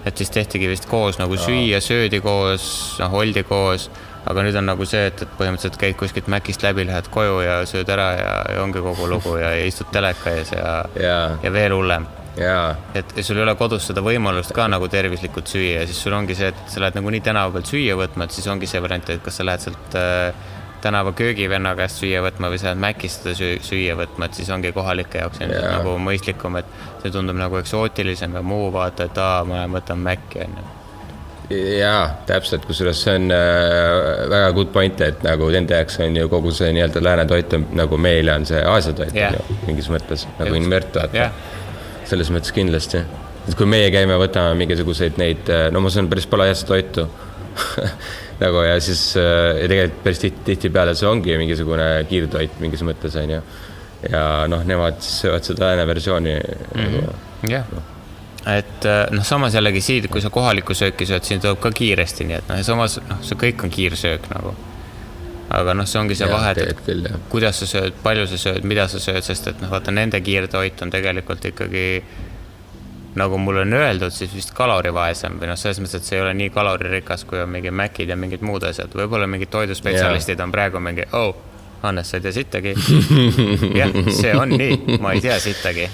[0.06, 2.70] Et siis tehtigi vist koos nagu süüa, söödi koos,
[3.02, 3.90] noh, oldi koos,
[4.30, 7.60] aga nüüd on nagu see, et, et põhimõtteliselt käid kuskilt Macist läbi, lähed koju ja
[7.70, 11.54] sööd ära ja, ja ongi kogu lugu ja, ja istud teleka ees ja, jaa, ja
[11.54, 12.08] veel hullem.
[12.96, 16.16] Et ja sul ei ole kodus seda võimalust ka nagu tervislikult süüa ja siis sul
[16.16, 19.12] ongi see, et sa lähed nagunii tänava pealt süüa võtma, et siis ongi see variant,
[19.12, 20.30] et kas sa lähed sealt äh,
[20.82, 24.72] tänava köögivenna käest süüa võtma või lähed Mäkist seda süü- süüa võtma, et siis ongi
[24.72, 25.78] kohalike jaoks ilmselt Jaa.
[25.78, 26.66] nagu mõistlikum, et
[27.04, 30.66] see tundub nagu eksootilisem ja muu vaata, et aa, ma lähen võtan Mäkki onju.
[31.80, 36.28] jaa, täpselt, kusjuures see on äh, väga good point, et nagu nende jaoks on ju
[36.30, 39.90] kogu see nii-öelda lääne toit on nagu meile on see Aasia toit on ju, mingis
[39.90, 41.32] mõttes nagu invert vaata jah,
[42.06, 43.02] selles mõttes kindlasti.
[43.48, 47.08] et kui meie käime, võtame mingisuguseid neid, no ma saan päris palajast toitu
[48.40, 53.18] nagu ja siis äh, ja tegelikult päris tihti, tihtipeale see ongi mingisugune kiirtoit mingis mõttes
[53.20, 53.42] on ju.
[54.10, 57.52] ja noh, nemad siis söövad seda lääne versiooni mm -hmm.
[57.52, 57.68] jah.
[58.56, 62.26] et äh, noh, samas jällegi siin, kui sa kohalikku sööki sööd, siin tuleb ka kiiresti,
[62.26, 64.56] nii et noh, ja samas noh, see kõik on kiirsöök nagu.
[65.50, 68.64] aga noh, see ongi see Jah, vahe, et küll, kuidas sa sööd, palju sa sööd,
[68.64, 72.04] mida sa sööd, sest et noh, vaata nende kiirtoit on tegelikult ikkagi
[73.16, 76.34] nagu mulle on öeldud, siis vist kalorivaesem või noh, selles mõttes, et see ei ole
[76.38, 80.82] nii kaloririkas, kui on mingi Macid ja mingid muud asjad, võib-olla mingid toiduspetsialistid on praegu
[80.84, 81.34] mingi, oh,
[81.82, 82.74] Hannes, sa ei tea sittagi.
[83.80, 85.88] jah, see on nii, ma ei tea sittagi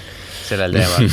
[0.46, 1.06] sellel teemal.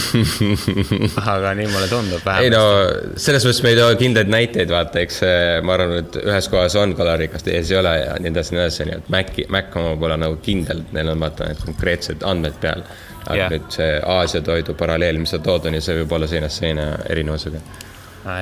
[1.34, 3.24] aga nii mulle tundub ei no vähemasti.
[3.26, 6.78] selles mõttes me ei too kindlaid näiteid, vaata, eks see, ma arvan, et ühes kohas
[6.80, 9.96] on kalorikas, teises ei ole ja nii edasi, nii edasi, nii et Maci, Mac oma
[10.02, 12.86] pole nagu kindel, neil on vaata need konkreetsed andmed peal.
[13.28, 13.52] Aga yeah.
[13.54, 16.88] nüüd see Aasia toidu paralleel, mis sa tood, on ju, see võib olla seinast seina
[17.10, 17.62] erinevusega.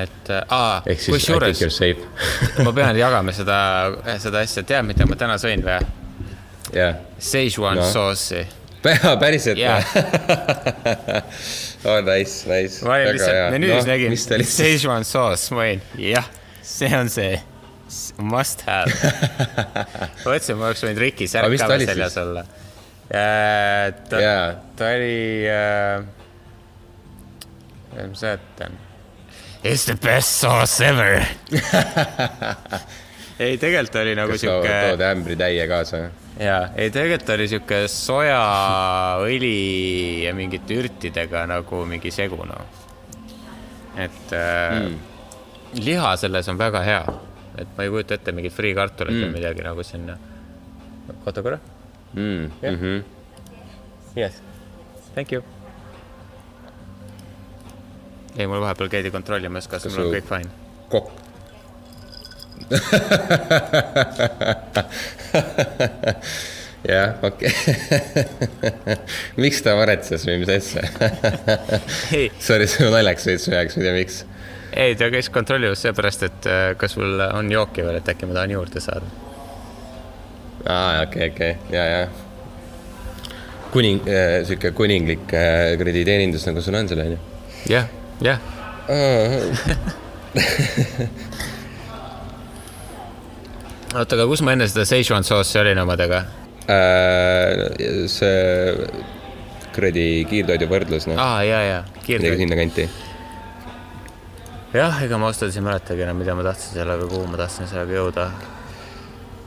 [0.03, 1.61] et aa, kusjuures
[2.65, 3.59] ma pean jagama seda,
[4.21, 5.79] seda asja, tead, mida ma täna sõin või?
[6.75, 7.87] jah, Szechuan No.
[7.91, 8.43] soossi.
[9.21, 9.85] päriselt Jah.
[9.93, 11.21] või?
[11.89, 12.81] oh nice, nice.
[12.85, 16.29] ma olin lihtsalt menüüs nägin ta lihtsalt, Szechuan soos, ma olin, jah,
[16.65, 17.37] see on see
[18.17, 18.91] must have.
[20.23, 22.45] ma mõtlesin, ma oleks võinud Riki särk ka seljas olla.
[23.12, 24.45] ta, jaa,
[24.80, 26.06] ta oli äh,,
[28.08, 28.80] mis ma ütlen?
[29.62, 31.21] It's the best sauce ever.
[33.41, 36.02] ei, tegelikult oli nagu kas tood sihuke tood ämbritäie kaasa?
[36.39, 39.58] jaa, ei tegelikult oli sihuke sojaõli
[40.26, 42.63] ja mingite ürtidega nagu mingi segu noh.
[44.00, 44.95] et äh, mm.
[45.84, 47.04] liha selles on väga hea,
[47.60, 49.28] et ma ei kujuta ette mingit friikartulit mm.
[49.28, 50.17] või midagi nagu sinna.
[51.26, 51.60] oota korra.
[52.13, 52.71] Mm, Jah.
[52.76, 53.04] mhm.
[54.17, 54.41] Yes,
[55.15, 55.41] thank you.
[58.38, 60.50] ei, mul vahepeal käidi kontrollimas, kas Kas mul on kõik fine.
[60.91, 61.12] kokk.
[66.88, 67.52] jah, okei.
[69.43, 70.84] miks ta varetses või mis asja?
[72.47, 74.21] Sorry, see on naljakas veits mu jaoks, ma ei tea, miks.
[74.86, 78.38] ei ta käis kontrollimas seepärast, et äh, kas mul on jooki veel, et äkki ma
[78.39, 79.08] tahan juurde saada.
[80.65, 82.08] aa, okei, okei, ja, ja.
[83.71, 87.19] kuning äh,, sihuke kuninglik äh, kuradi teenindus, nagu sul on seal, onju.
[87.71, 87.88] jah,
[88.21, 88.39] jah
[93.95, 96.19] oota, aga kus ma enne seda Szechuan soossi olin omadega?
[96.71, 97.56] Äh,
[98.12, 98.76] see
[99.76, 102.39] kuradi kiirtoidu võrdlus, noh, aa, ja, ja, midagi kiirtoit.
[102.43, 102.88] sinnakanti.
[104.76, 107.69] jah, ega ma ausalt öeldes ei mäletagi enam, mida ma tahtsin sellega, kuhu ma tahtsin
[107.71, 108.26] sellega jõuda.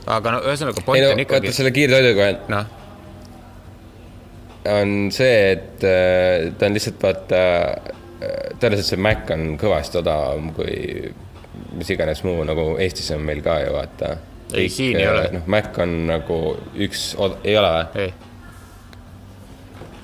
[0.05, 2.71] Aga no ühesõnaga ei point no on vaata ikkagi, selle kiirtoiduga on noh,
[4.75, 7.43] on see, et äh, ta on lihtsalt vaata,
[8.59, 11.13] tõenäoliselt see Mac on kõvasti odavam kui
[11.75, 14.15] mis iganes muu nagu Eestis on meil ka ju vaata.
[14.55, 15.25] Ei, siin ei ole.
[15.33, 16.39] noh, Mac on nagu
[16.85, 17.11] üks,
[17.43, 18.05] ei ole või?
[18.05, 18.11] ei,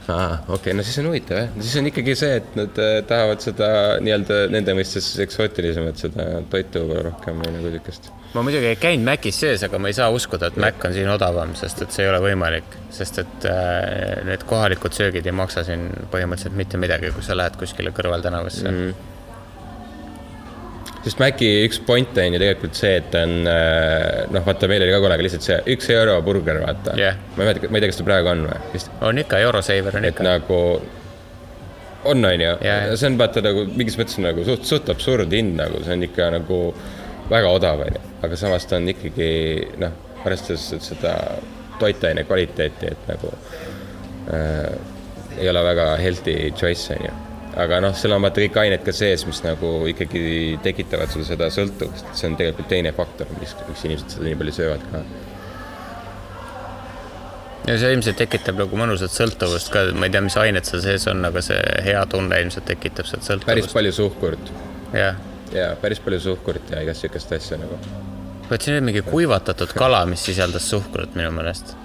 [0.09, 2.95] aa, okei okay,, no siis on huvitav jah, siis on ikkagi see, et nad äh,
[3.07, 3.69] tahavad seda
[4.03, 8.11] nii-öelda nende mõistes eksootilisemat seda toitu rohkem või nagu siukest.
[8.33, 11.09] Ma muidugi ei käinud Macis sees, aga ma ei saa uskuda, et Mac on siin
[11.11, 15.65] odavam, sest et see ei ole võimalik, sest et äh, need kohalikud söögid ei maksa
[15.67, 18.77] siin põhimõtteliselt mitte midagi, kui sa lähed kuskile kõrvaltänavasse mm.
[18.77, 18.91] -hmm.
[21.07, 24.95] sest Maci üks point on ju tegelikult see, et on äh, noh, vaata, meil oli
[24.95, 27.19] ka kunagi lihtsalt see üks euro burger, vaata Jah.
[27.35, 29.99] ma ei mäleta, ma ei tea, kas ta praegu on või, vist, on ikka, Eurosaver
[29.99, 30.23] on ikka.
[30.29, 30.61] nagu
[32.05, 32.55] on, on ju
[32.95, 36.31] see on vaata nagu mingis mõttes nagu suht, suht absurd hind nagu, see on ikka
[36.37, 36.61] nagu
[37.31, 39.29] väga odav, on ju, aga samas ta on ikkagi
[39.81, 41.15] noh, arvestades seda
[41.81, 43.33] toitaine kvaliteeti, et nagu
[44.33, 47.17] äh, ei ole väga healthy choice, on ju.
[47.61, 50.21] Aga noh, seal on vaata kõik ained ka sees, mis nagu ikkagi
[50.63, 54.55] tekitavad sul seda sõltuvust, see on tegelikult teine faktor, mis, miks inimesed seda nii palju
[54.55, 55.01] söövad ka.
[57.67, 61.09] ja see ilmselt tekitab nagu mõnusat sõltuvust ka, ma ei tea, mis ained seal sees
[61.11, 63.75] on, aga see hea tunne ilmselt tekitab sealt päris sõltuvust.
[63.79, 64.55] palju suhkurt.
[64.95, 65.19] Jah,
[65.55, 67.77] ja päris palju suhkurt ja igast sihukest asja nagu.
[68.49, 71.75] vot siin oli mingi kuivatatud kala, mis sisaldas suhkrut minu meelest.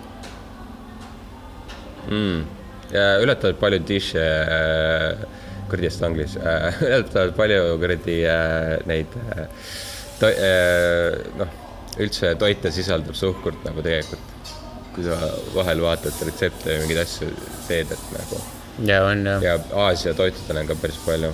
[2.93, 4.25] ja üllatavalt palju diš'e
[4.57, 5.27] äh,
[5.71, 9.47] kuradi eest anglis äh,, üllatavalt palju kuradi äh, neid äh,
[10.21, 11.57] to- äh, noh,
[11.99, 14.33] üldse toite sisaldab suhkurt nagu tegelikult.
[14.97, 15.17] kui sa
[15.53, 17.27] vahel vaatad retsepte või mingeid asju
[17.67, 18.39] teed, et nagu
[18.89, 19.43] ja on jah.
[19.43, 21.33] ja Aasia toitudel on ka päris palju.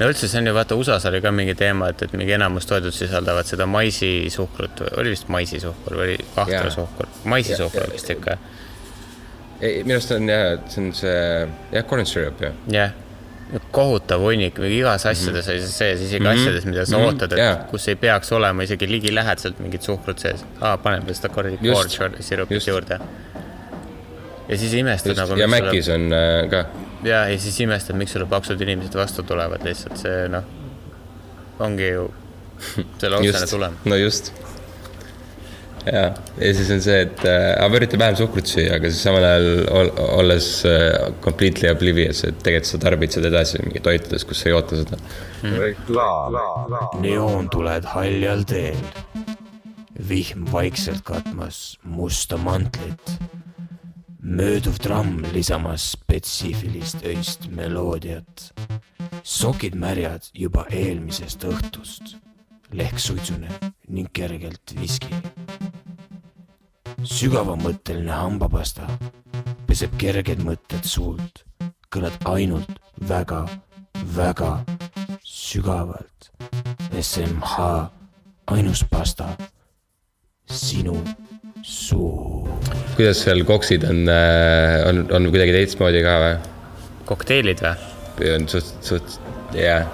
[0.00, 2.66] No üldse see on ju vaata USA-s oli ka mingi teema, et, et mingi enamus
[2.66, 6.42] toidud sisaldavad seda maisisuhkrut, oli vist maisisuhkur või oli Jaa.
[6.46, 8.36] ahtrasuhkur, maisisuhkur vist ikka.
[9.60, 11.16] ei, minu arust on jah, see on see,
[11.76, 12.52] jah, corn syrup jah.
[12.72, 12.94] jah,
[13.70, 17.04] kohutav hunnik, igas asjades oli see sees, isegi asjades, mida sa Mhm.
[17.10, 17.56] ootad, et Jaa.
[17.70, 20.44] kus ei peaks olema isegi ligilähedaselt mingit suhkrut sees.
[20.60, 21.28] aa, paneme seda
[21.60, 21.98] Just.
[21.98, 22.98] corn sirupit juurde.
[24.48, 25.36] ja siis imestad nagu.
[25.38, 26.64] ja Macis on äh, ka.
[27.02, 30.46] ja, ja siis imestad, miks sulle paksud inimesed vastu tulevad, lihtsalt see noh,
[31.62, 32.08] ongi ju
[33.00, 34.32] selle otsene just tulem., no just.
[35.86, 36.04] ja,
[36.38, 39.48] ja siis on see, et äh, ma üritan vähem suhkrut süüa, aga siis samal ajal
[39.80, 44.50] ol, olles äh, completely oblivious, et tegelikult sa tarbid seda edasi mingi toitudes, kus sa
[44.52, 45.00] ei oota seda.
[47.02, 48.82] neoontuled haljal teel.
[50.08, 53.18] vihm vaikselt katmas musta mantlit.
[54.22, 58.52] Mööduv tramm lisamas spetsiifilist öist meloodiat.
[59.22, 62.16] sokid märjad juba eelmisest õhtust.
[62.70, 63.48] lehk suitsune
[63.88, 65.14] ning kergelt viski.
[67.02, 68.86] sügavamõtteline hambapasta
[69.66, 71.44] peseb kerged mõtted suult.
[71.90, 73.48] kõlad ainult väga,
[74.16, 74.64] väga
[75.22, 76.30] sügavalt.
[77.00, 77.58] SMH,
[78.46, 79.36] ainus pasta,
[80.46, 80.94] sinu
[81.62, 82.48] suu.
[82.96, 84.04] kuidas seal koksid on,
[84.88, 86.36] on, on kuidagi teistmoodi ka või?
[87.08, 87.90] kokteilid või?
[88.18, 89.18] või on suht, suht,
[89.56, 89.86] jah,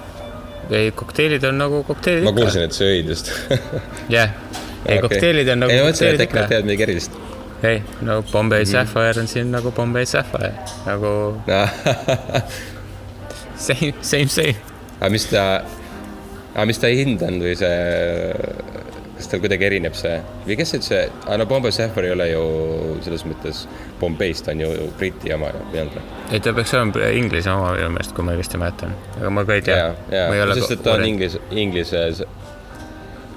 [0.69, 3.31] ei, kokteilid on nagu kokteilid ma kuulsin, et sa jõid just.
[4.15, 4.33] jah,
[4.85, 6.47] ei kokteilid on nagu ei, kokteilid ikka.
[6.51, 7.19] teevad midagi erilist.
[7.63, 10.53] ei, no Bombay Sapphire on siin nagu Bombay Sapphire,
[10.87, 11.13] nagu
[13.67, 14.57] same, same, same.
[14.99, 15.45] aga mis ta,
[16.55, 17.77] aga mis ta hind on või see,
[19.19, 20.15] kas tal kuidagi erineb see
[20.47, 22.43] või kes see üldse, aga no Bombay Sapphire ei ole ju
[23.03, 23.65] selles mõttes
[23.99, 26.03] Bombay'st on ju Briti oma või on ta?
[26.31, 29.59] ei, ta peaks olema Inglise oma minu meelest, kui ma õigesti mäletan, aga ma ka
[29.59, 29.89] ei tea
[30.55, 32.05] sest et ta on inglise, inglise,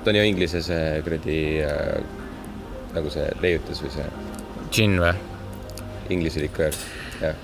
[0.05, 1.99] ta on ju inglise see kuradi äh,
[2.95, 4.07] nagu see leiutis või see
[4.73, 5.13] džinn või?
[6.13, 6.79] inglise liköör,
[7.23, 7.37] jah.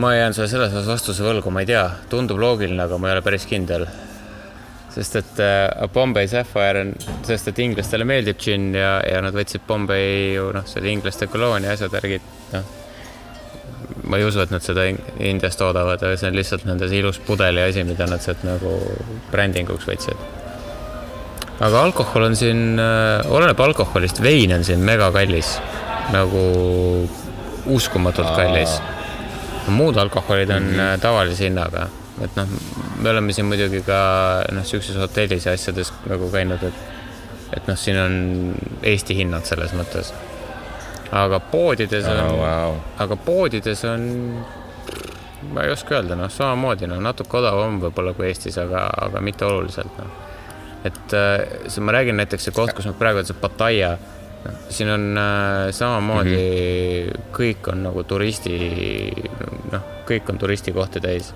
[0.00, 3.18] ma jään sulle selles osas vastuse võlgu, ma ei tea, tundub loogiline, aga ma ei
[3.18, 3.88] ole päris kindel.
[4.94, 6.94] Sest et äh, Bombay Sapphire on,
[7.26, 11.28] sest et inglastele meeldib džinn ja, ja nad võtsid Bombay ju noh, see oli inglaste
[11.30, 12.70] koloonia asjad, värgid, noh.
[14.10, 15.02] ma ei usu, et nad seda In-
[15.32, 18.78] Indiast toodavad, aga see on lihtsalt nende see ilus pudeli asi, mida nad sealt nagu
[19.32, 20.24] brändinguks võtsid.
[21.64, 25.56] aga alkohol on siin, oleneb alkoholist, vein on siin megakallis,
[26.14, 26.48] nagu
[27.74, 28.78] uskumatult kallis
[29.72, 31.00] muud alkoholid on mm -hmm.
[31.00, 31.86] tavalise hinnaga,
[32.22, 32.50] et noh,
[33.02, 33.98] me oleme siin muidugi ka
[34.54, 36.92] noh, siukses hotellis ja asjades nagu käinud, et
[37.54, 38.14] et noh, siin on
[38.82, 40.12] Eesti hinnad selles mõttes.
[41.14, 42.76] aga poodides on Oh, wow.
[42.98, 44.06] aga poodides on,
[45.52, 49.46] ma ei oska öelda, noh, samamoodi noh, natuke odavam võib-olla kui Eestis, aga, aga mitte
[49.46, 50.10] oluliselt noh.
[50.84, 53.94] et äh, see, ma räägin näiteks see koht, kus ma praegu see Pattaya,
[54.68, 57.30] siin on äh, samamoodi mm, -hmm.
[57.38, 58.56] kõik on nagu turisti,
[59.72, 61.34] noh, kõik on turistikohti täis.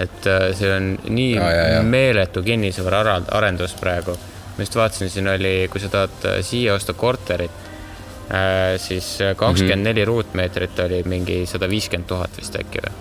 [0.00, 1.82] Et äh, see on nii Ja, ja, ja.
[1.82, 4.14] meeletu kinnisvara ara- arendus praegu.
[4.56, 7.50] ma just vaatasin, siin oli, kui sa tahad äh, siia osta korterit,
[8.76, 12.92] siis kakskümmend neli ruutmeetrit oli mingi sada viiskümmend tuhat vist äkki või?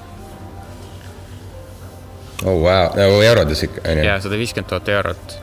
[2.46, 4.06] oh wow, nagu eurodes ikka, on ju?
[4.08, 5.36] ja sada viiskümmend tuhat eurot,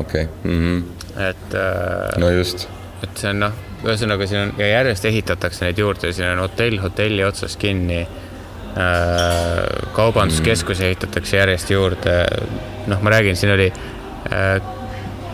[0.00, 0.28] okei,
[1.28, 2.68] et äh, no just.
[3.02, 3.52] et see on noh,
[3.84, 8.06] ühesõnaga siin on ja järjest ehitatakse neid juurde, siin on hotell hotelli otsas kinni.
[9.92, 12.18] Kaubanduskeskusi ehitatakse järjest juurde.
[12.86, 13.72] noh, ma räägin, siin oli,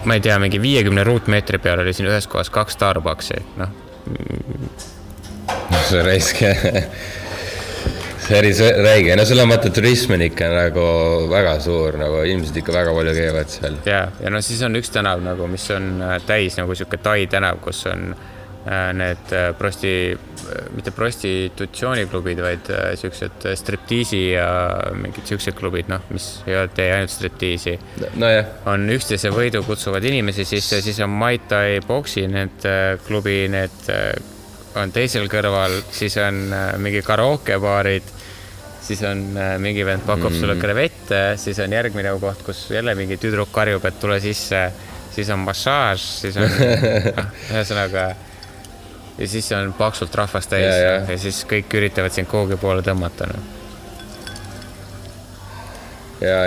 [0.05, 3.69] ma ei tea, mingi viiekümne ruutmeetri peal oli siin ühes kohas kaks Starbucksi, noh,
[5.89, 6.41] see on raisk.
[8.25, 10.85] see oli räige, no selle mõtte turism on ikka nagu
[11.29, 13.77] väga suur, nagu inimesed ikka väga palju käivad seal.
[13.89, 17.27] ja, ja no siis on üks tänav nagu, mis on äh, täis nagu sihuke Tai
[17.29, 18.34] tänav, kus on äh,
[18.97, 19.93] need äh, prosti,
[20.73, 24.49] mitte prostitutsiooniklubid, vaid äh, siuksed striptiisi ja
[24.97, 27.77] mingid siuksed klubid, noh, mis ei tee ainult striptiisi.
[28.21, 33.43] Nojah, on üksteise võidu kutsuvad inimesi sisse, siis on Muay Thai boksi need äh, klubi,
[33.53, 34.15] need äh,
[34.81, 38.11] on teisel kõrval, siis on äh, mingi karaokebaarid,
[38.85, 40.41] siis on äh, mingi vend pakub mm.
[40.41, 44.67] sulle krevette, siis on järgmine koht, kus jälle mingi tüdruk karjub, et tule sisse,
[45.15, 46.49] siis on massaaž, siis on
[47.21, 48.09] noh, ühesõnaga
[49.19, 51.19] ja siis on paksult rahvast täis Ja, ja, ja.
[51.19, 53.53] siis kõik üritavad sind kuhugi poole tõmmata noh.
[56.25, 56.41] ja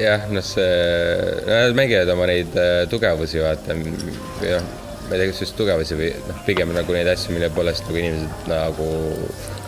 [0.00, 4.72] jah, noh, see, mängivad oma neid äh, tugevusi, vaata, noh,
[5.06, 8.02] ma ei tea, kas just tugevusi või noh, pigem nagu neid asju, mille poolest nagu
[8.02, 8.90] inimesed nagu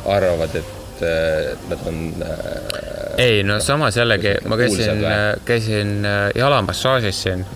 [0.09, 5.15] arvavad, et äh, nad on äh, ei no samas jällegi ma käisin või?,
[5.49, 7.47] käisin äh, jalamassaažis siin.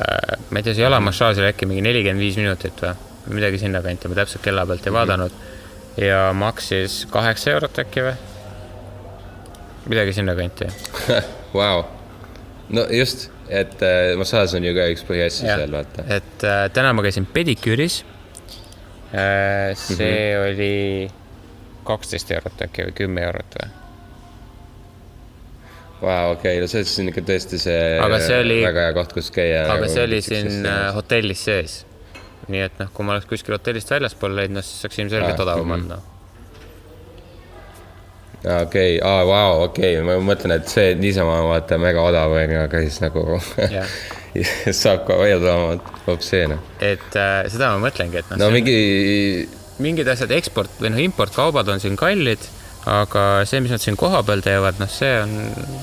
[0.00, 4.18] ma ei tea, see jalamassaaž oli äkki mingi nelikümmend viis minutit või midagi sinnakanti, ma
[4.18, 5.38] täpselt kella pealt ei vaadanud.
[6.00, 8.14] ja maksis kaheksa eurot äkki või?
[9.90, 10.70] midagi sinnakanti.
[11.54, 11.84] Vau,
[12.68, 16.06] no just, et äh, massaaž on ju ka üks põhiasju seal, vaata.
[16.06, 18.02] et äh, täna ma käisin pediküüris
[19.14, 19.74] äh,.
[19.74, 20.06] see mm.
[20.06, 20.46] -hmm.
[20.46, 21.10] oli
[21.84, 23.76] kaksteist eurot äkki või kümme eurot või?
[26.00, 27.80] Vau, okei, no see siis on ikka tõesti see,
[28.24, 29.66] see oli- väga hea koht, kus käia.
[29.68, 31.80] aga see oli siin äh, hotellis sees.
[32.52, 35.66] Nii et noh, kui ma oleks kuskil hotellist väljaspool leidnud, siis oleks ilmselgelt Ah, odavam
[35.66, 35.74] mhm.
[35.76, 36.02] olnud noh.
[38.46, 42.62] aa, okei, aa, vau, okei, ma mõtlen, et see niisama vaata mega odav on ju,
[42.66, 43.26] aga siis nagu
[43.76, 43.98] Jah.
[44.82, 45.18] saab ka
[46.22, 46.62] see noh.
[46.78, 48.78] et äh, seda ma mõtlengi, et noh no mingi,
[49.82, 52.42] mingid asjad eksport või noh, importkaubad on siin kallid,
[52.88, 55.34] aga see, mis nad siin kohapeal teevad, noh, see on,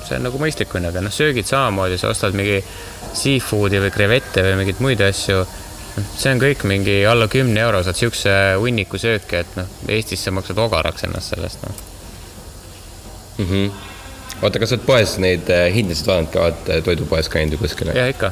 [0.07, 2.61] see on nagu mõistlik hinnaga, noh, söögid samamoodi, sa ostad mingi
[3.17, 5.43] seafood'i või krevette või mingeid muid asju.
[6.17, 10.33] See on kõik mingi alla kümne euro, saad siukse hunniku sööki, et noh, Eestis sa
[10.35, 11.83] maksad ogaraks ennast sellest, noh.
[14.41, 17.93] oota, kas sa oled poes neid äh, hindasid vaadanud ka, oled toidupoes käinud ju kuskil?
[17.97, 18.31] ja ikka,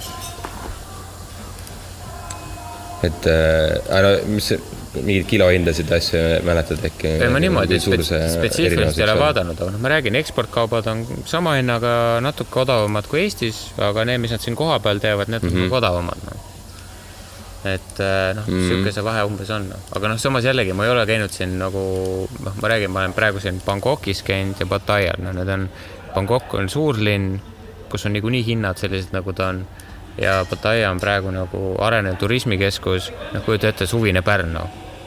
[3.10, 4.52] et äh, no mis,
[4.96, 7.16] mingeid kilohindasid asju mäletad äkki?
[7.26, 9.20] ei ma niimoodi spets- spetsiifiliselt ei ole.
[9.20, 11.96] vaadanud, aga noh, ma räägin, eksportkaubad on sama hinnaga
[12.26, 15.80] natuke odavamad kui Eestis, aga need, mis nad siin kohapeal teevad, need on mm -hmm.
[15.82, 16.55] odavamad, noh.
[17.66, 18.68] Et äh, noh mm.
[18.70, 21.58] sihuke see vahe umbes on, noh, aga noh, samas jällegi ma ei ole käinud siin
[21.60, 21.82] nagu
[22.30, 25.68] noh, ma räägin, ma olen praegu siin Bangkokis käinud ja Pattayal, no need on,
[26.14, 27.40] Bangkok on suur linn,
[27.92, 29.66] kus on niikuinii hinnad sellised, nagu ta on.
[30.22, 34.62] Ja Pattaya on praegu nagu arenev turismikeskus, noh, kujuta ette, suvine Pärnu.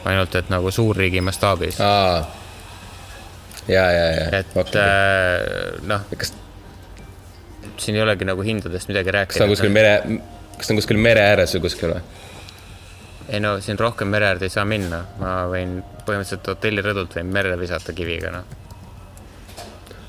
[0.05, 1.79] Ainult et nagu suurriigi mastaabis.
[1.81, 2.21] Aa,
[3.67, 4.27] ja, ja, ja.
[4.39, 6.05] et äh, noh,
[7.79, 9.73] siin ei olegi nagu hindadest midagi kas ta on rääkida kuskil.
[9.73, 9.93] mere,
[10.57, 12.03] kas ta on kuskil mere ääres või kuskil või?
[13.29, 17.57] Ei no siin rohkem mere äärde ei saa minna, ma võin põhimõtteliselt hotellirõdult võin merre
[17.59, 18.55] visata kiviga, noh.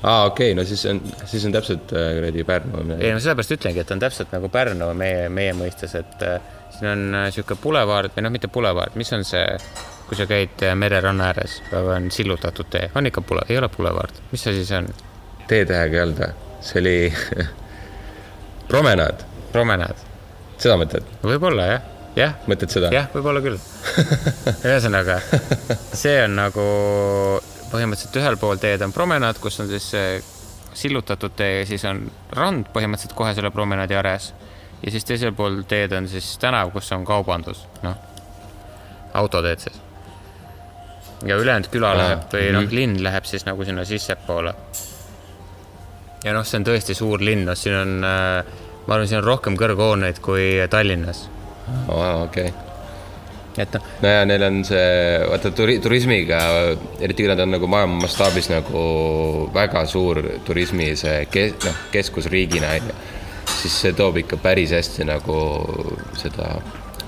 [0.01, 0.51] aa, okei.
[0.51, 3.83] Okay,, no siis on, siis on täpselt äh, kuradi Pärnu või ei no sellepärast ütlengi,
[3.83, 8.15] et on täpselt nagu Pärnu meie, meie mõistes, et äh, siin on äh, sihuke pulevaard
[8.15, 9.45] või noh, mitte pulevaard, mis on see,
[10.09, 14.23] kui sa käid äh, mereranna ääres, on sillutatud tee, on ikka pule, ei ole pulevaard,
[14.31, 14.89] mis asi see on?
[15.47, 16.33] T-tähega ei olnud või?
[16.61, 16.97] see oli
[18.71, 20.05] promenaad, promenaad,
[20.57, 21.07] seda mõtled?
[21.25, 22.91] võib-olla jah, jah mõtled seda?
[22.93, 23.57] jah, võib-olla küll.
[24.67, 25.19] ühesõnaga,
[25.93, 26.67] see on nagu
[27.71, 29.91] põhimõtteliselt ühel pool teed on promenaad, kus on siis
[30.73, 32.03] sillutatud tee ja siis on
[32.35, 34.33] rand põhimõtteliselt kohe selle promenaadi ääres.
[34.83, 37.95] ja siis teisel pool teed on siis tänav, kus on kaubandus, noh,
[39.13, 39.81] autoteed siis.
[41.25, 44.53] ja ülejäänud küla Aa, läheb või noh mhm., linn läheb siis nagu sinna sissepoole.
[46.23, 49.59] ja noh, see on tõesti suur linn, noh, siin on, ma arvan, siin on rohkem
[49.59, 51.27] kõrghooneid kui Tallinnas,
[51.67, 52.51] aa, okei.
[53.61, 54.83] et noh, no ja neil on see,
[55.27, 56.41] vaata turi-, turismiga,
[57.03, 58.83] eriti kui nad on nagu maailma mastaabis nagu
[59.53, 62.99] väga suur turismi see ke-, noh, keskusriigina on ju,
[63.57, 65.41] siis see toob ikka päris hästi nagu
[66.19, 66.53] seda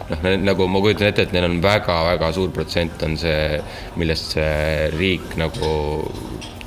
[0.09, 3.61] noh, nagu ma kujutan ette, et neil on väga-väga suur protsent on see,
[3.99, 5.71] millest see riik nagu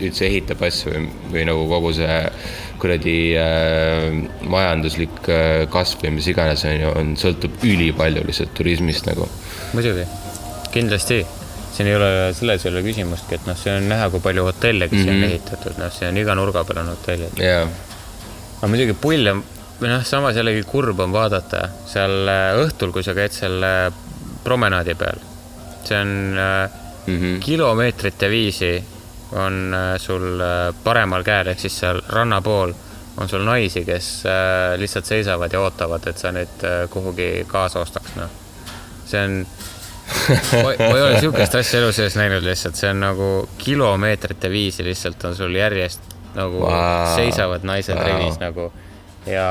[0.01, 2.19] üldse ehitab asju või, või nagu kogu see
[2.81, 4.11] kuradi äh,
[4.53, 9.29] majanduslik äh, kasv või mis iganes on ju, on, sõltub ülipalju lihtsalt turismist nagu
[9.73, 10.05] muidugi,
[10.75, 11.25] kindlasti.
[11.77, 14.89] siin ei ole, selles ei ole küsimustki, et noh, siin on näha, kui palju hotelle,
[14.89, 15.11] kes mm -hmm.
[15.11, 15.33] on Mhm.
[15.33, 17.39] ehitatud, noh, siin on iga nurga peal on hotellid.
[17.39, 17.67] jaa
[18.57, 19.43] aga muidugi pull on,
[19.81, 23.93] või noh, samas jällegi kurb on vaadata seal äh, õhtul, kui sa käid seal äh,
[24.45, 25.19] promenaadi peal.
[25.87, 26.09] see on
[27.07, 27.39] mm -hmm.
[27.41, 28.85] kilomeetrite viisi
[29.33, 32.75] on äh, sul äh, paremal käel ehk siis seal ranna pool
[33.17, 38.15] on sul naisi, kes äh, lihtsalt seisavad ja ootavad, et sa neid kuhugi kaasa ostaks,
[38.21, 38.31] noh.
[39.07, 39.39] see on,
[40.53, 45.25] ma ei ole niisugust asja elu sees näinud lihtsalt, see on nagu kilomeetrite viisi lihtsalt
[45.25, 47.15] on sul järjest nagu wow.
[47.17, 48.07] seisavad naised wow.
[48.07, 48.71] rivis nagu
[49.27, 49.47] ja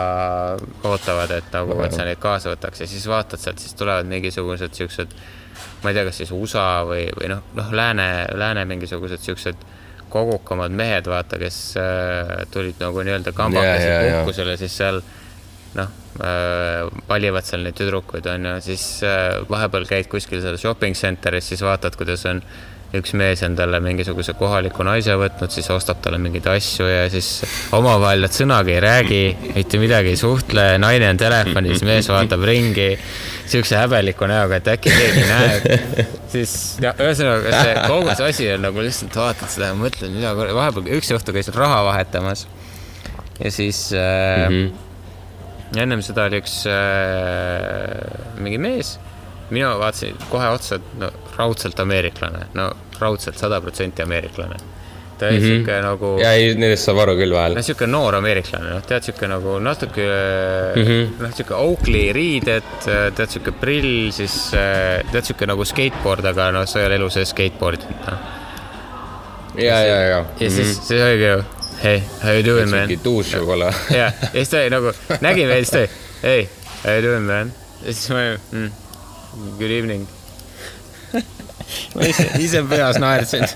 [0.83, 4.77] ootavad, et nagu, et sa neid kaasa võtaks ja siis vaatad sealt, siis tulevad mingisugused
[4.77, 5.11] siuksed,
[5.85, 9.65] ma ei tea, kas siis USA või, või noh, noh, lääne, lääne mingisugused siuksed
[10.09, 14.17] kogukamad mehed, vaata, kes äh, tulid nagu nii-öelda kambakesi ja, ja.
[14.19, 15.01] puhkusele, siis seal
[15.75, 15.91] noh
[16.23, 21.51] äh,, valivad seal neid tüdrukuid on ju, siis äh, vahepeal käid kuskil seal shopping center'is,
[21.51, 22.41] siis vaatad, kuidas on
[22.95, 27.29] üks mees endale mingisuguse kohaliku naise võtnud, siis ostab talle mingeid asju ja siis
[27.75, 29.21] omavahel nad sõnagi ei räägi,
[29.55, 32.91] mitte midagi ei suhtle, naine on telefonis, mees vaatab ringi
[33.49, 35.67] siukse häbeliku näoga, et äkki keegi näeb.
[36.35, 40.33] siis ja ühesõnaga see kogu see asi on nagu lihtsalt vaatad seda ja mõtled, mida,
[40.37, 42.45] vahepeal üks õhtu käisin raha vahetamas
[43.39, 44.55] ja siis äh, mm.
[44.55, 45.81] -hmm.
[45.83, 48.95] ennem seda oli üks äh, mingi mees,
[49.49, 52.69] mina vaatasin kohe otsa, et no raudselt ameeriklane, no
[52.99, 54.55] raudselt sada protsenti ameeriklane.
[55.17, 55.57] ta oli mm -hmm.
[55.57, 57.61] siuke nagu, ja ei, nendest saab aru küll vahel no.
[57.63, 60.07] siuke noor ameeriklane, noh, tead siuke nagu natuke
[60.75, 61.13] mm -hmm.
[61.23, 62.67] noh, siuke Oakley riided,
[63.15, 64.51] tead siuke prill, siis
[65.11, 68.19] tead siuke nagu skateboard, aga noh, sa ei ole elu sees skateboard inud, noh.
[69.55, 70.25] ja, ja, ja.
[70.39, 71.39] ja siis, siis oligi ju,
[71.83, 72.97] hey, how you doing man mingi?
[73.03, 73.71] tuus võib-olla.
[73.89, 75.89] ja, ja siis ta oli nagu nägi meid, siis ta oli,
[76.23, 76.47] hey,
[76.83, 77.55] how you doing man?
[77.85, 78.71] ja siis ma olin mm,,
[79.59, 80.07] good evening.
[81.95, 83.47] Ma ise, ise peas naersin.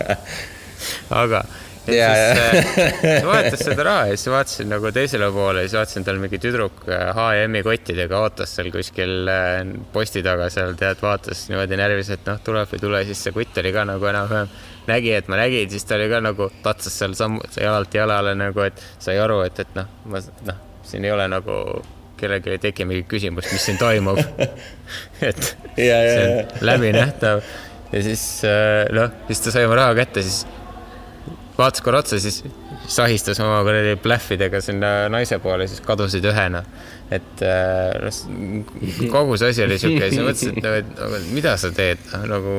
[1.10, 5.70] aga, ja Ja, siis äh, vahetas seda raha ja siis vaatasin nagu teisele poole ja
[5.70, 9.62] siis vaatasin tal mingi tüdruk äh, H&M-i kottidega ootas seal kuskil äh,
[9.94, 13.36] posti taga seal tead, vaatas niimoodi närvis, et noh, tuleb või ei tule, siis see
[13.36, 14.52] kutt oli ka nagu enam-vähem
[14.90, 18.66] nägi, et ma nägin, siis ta oli ka nagu tatsas seal sammu, jalalt jalale nagu,
[18.66, 21.62] et sai aru, et, et noh, ma noh, siin ei ole nagu
[22.20, 24.20] kellelgi ei teki mingit küsimust, mis siin toimub.
[25.30, 27.46] et Ja, ja, see on läbinähtav
[27.92, 30.44] ja siis äh, noh, siis ta sai oma raha kätte, siis
[31.60, 32.44] vaatas korra otsa, siis
[32.90, 36.64] sahistas oma kuradi plähvidega sinna naise poole, siis kadusid ühena.
[37.12, 41.22] et äh, noh, kogu see asi oli siuke siis ma mõtlesin, et nagu, et aga
[41.34, 42.56] mida sa teed, nagu.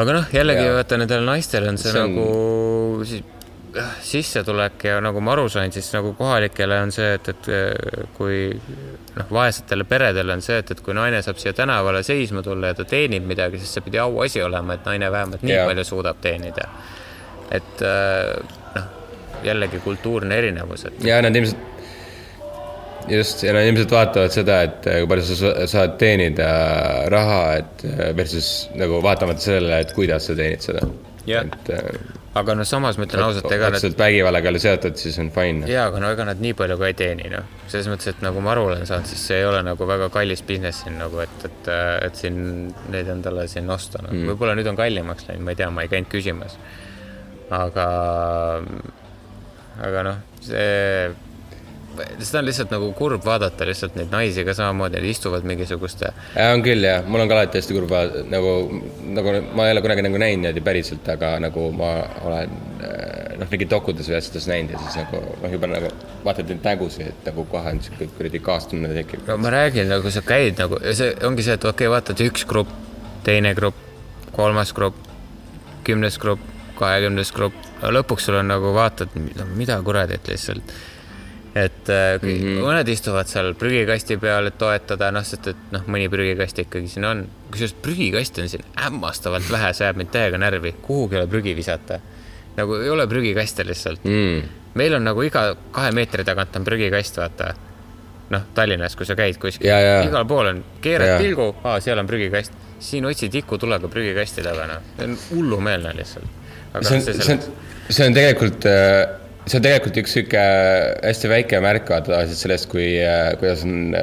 [0.00, 3.22] aga noh, jällegi vaata nendel naistel on see, See on- nagu si
[4.02, 8.38] sissetulek ja nagu ma aru sain, siis nagu kohalikele on see, et, et eh, kui
[9.16, 12.78] noh, vaesetele peredele on see, et, et kui naine saab siia tänavale seisma tulla ja
[12.80, 15.66] ta teenib midagi, siis see pidi auasi olema, et naine vähemalt nii Jaa.
[15.70, 16.68] palju suudab teenida.
[17.50, 18.88] et eh, noh,
[19.46, 21.58] jällegi kultuurne erinevus, et ja nad ilmselt,
[23.10, 26.50] just, ja nad ilmselt vaatavad seda, et äh, kui palju sa sa- saad teenida
[27.10, 27.84] raha, et
[28.18, 30.86] versus nagu vaatamata sellele, et kuidas sa teenid seda.
[31.26, 35.16] Et äh, aga noh, samas ma ütlen ausalt, ega nad vägivallaga ei ole seotud, siis
[35.22, 35.66] on fine.
[35.70, 37.48] jaa, aga no ega nad nii palju ka ei teeni, noh.
[37.70, 40.44] selles mõttes, et nagu ma aru olen saanud, siis see ei ole nagu väga kallis
[40.46, 41.72] business siin nagu, et, et,
[42.06, 44.30] et siin neid endale siin osta, noh mm..
[44.30, 46.54] võib-olla nüüd on kallimaks läinud, ma ei tea, ma ei käinud küsimas.
[47.50, 47.88] aga,
[49.88, 51.10] aga noh, see,
[52.18, 56.12] seda on lihtsalt nagu kurb vaadata lihtsalt neid naisi ka samamoodi, nad istuvad mingisuguste
[56.46, 58.52] on küll jah, mul on ka alati hästi kurb vaadata, nagu,
[59.16, 61.90] nagu ma ei ole kunagi nagu näinud niimoodi päriselt, aga nagu ma
[62.28, 62.54] olen
[62.86, 65.92] äh, noh, mingi dokudes või asjades näinud ja siis nagu noh, juba nagu
[66.24, 69.26] vaatad neid nägusid, et nagu kohe on siuke kuradi kaastunne tekib.
[69.28, 72.24] no ma räägin, nagu sa käid nagu ja see ongi see, et okei okay,, vaatad
[72.26, 72.72] üks grupp,
[73.26, 73.78] teine grupp,
[74.36, 74.98] kolmas grupp,
[75.86, 76.44] kümnes grupp,
[76.80, 79.14] kahekümnes grupp, lõpuks sul on nagu vaatad,
[79.56, 80.74] mida kuradit lihtsalt.
[81.54, 82.60] Et äh, mm -hmm.
[82.62, 87.04] mõned istuvad seal prügikasti peal, et toetada, noh, sest et noh, mõni prügikast ikkagi siin
[87.04, 87.26] on.
[87.50, 91.56] kusjuures prügikaste on siin hämmastavalt vähe, see ajab mind täiega närvi, kuhugi ei ole prügi
[91.56, 92.00] visata.
[92.56, 94.42] nagu ei ole prügikaste lihtsalt Mm.
[94.74, 97.54] meil on nagu iga kahe meetri tagant on prügikast, vaata.
[98.30, 99.66] noh, Tallinnas, kui sa käid kuskil
[100.06, 105.04] igal pool on, keerad pilgu, seal on prügikast, siin otsi tikutulega prügikasti taga, noh, see
[105.04, 106.24] on hullumeelne lihtsalt.
[106.74, 107.40] aga see on, see on
[107.90, 108.66] see on tegelikult,
[109.50, 110.42] see on tegelikult üks sihuke
[111.02, 112.92] hästi väike märk vaata tavaliselt sellest, kui,
[113.40, 113.96] kuidas on,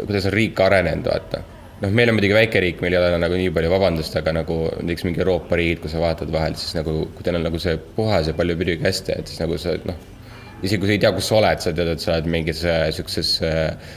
[0.00, 1.42] kuidas on riik arenenud, vaata.
[1.84, 4.58] noh, meil on muidugi väike riik, meil ei ole nagu nii palju vabandust, aga nagu
[4.80, 7.76] näiteks mingi Euroopa riigid, kui sa vaatad vahel, siis nagu, kui teil on nagu see
[7.98, 10.00] puhas ja palju prügikaste, et siis nagu sa noh,
[10.62, 12.86] isegi kui sa ei tea, kus sa oled, sa tead, et sa oled mingis äh,
[12.96, 13.92] sihukeses äh,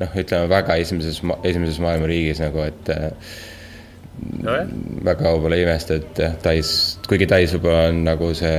[0.00, 3.10] noh, ütleme väga esimeses, esimeses maailma riigis nagu, et äh,
[4.44, 4.68] nojah,
[5.04, 6.68] väga võib-olla ei imesta, et jah, Tais,
[7.08, 8.58] kuigi Tais võib-olla on nagu see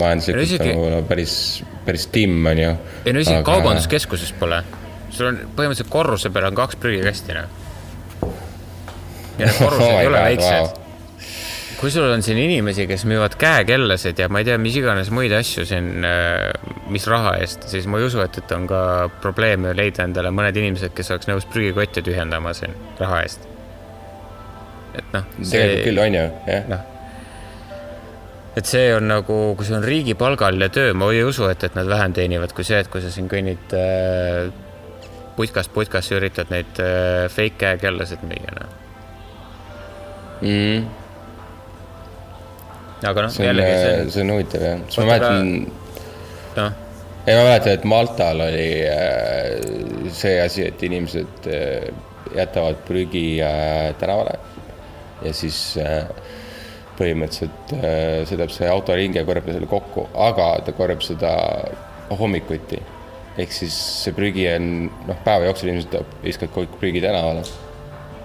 [0.00, 1.36] majanduslikult No isegi- nagu no, päris,
[1.86, 2.74] päris timm on ju.
[3.04, 4.60] ei no isegi kaubanduskeskuses pole,
[5.14, 7.48] sul on põhimõtteliselt korruse peal on kaks prügikasti, noh.
[9.38, 10.70] ja need korrused Oh ei ole väiksed wow.
[11.80, 15.32] kui sul on siin inimesi, kes müüvad käekellasid ja ma ei tea, mis iganes muid
[15.32, 16.02] asju siin,
[16.90, 18.80] mis raha eest, siis ma ei usu, et, et on ka
[19.22, 23.46] probleeme leida endale mõned inimesed, kes oleks nõus prügikotte tühjendama siin raha eest.
[24.98, 26.70] Et noh, tegelikult küll on ju, jah.
[26.70, 26.86] noh,
[28.58, 31.88] et see on nagu, kui see on riigipalgaline töö, ma ei usu, et, et nad
[31.90, 34.48] vähem teenivad kui see, et kui sa siin kõnnid äh,
[35.38, 38.74] putkast putkasse üritad neid äh, fake käekellasid müüa, noh.
[40.38, 40.84] Mm,
[43.08, 45.54] aga noh, see on, jällegi see on huvitav jah, siis ma mäletan,
[46.58, 46.76] noh,
[47.28, 51.88] ei ma mäletan, et Maltal oli äh, see asi, et inimesed äh,
[52.36, 54.38] jätavad prügi äh, tänavale.
[55.24, 56.06] Ja siis äh,
[56.98, 61.32] põhimõtteliselt äh, see auto ringi ja korjab selle kokku, aga ta korjab seda
[62.18, 62.80] hommikuti.
[63.38, 67.44] ehk siis see prügi on, noh, päeva jooksul ilmselt viskad kõik prügi tänavale,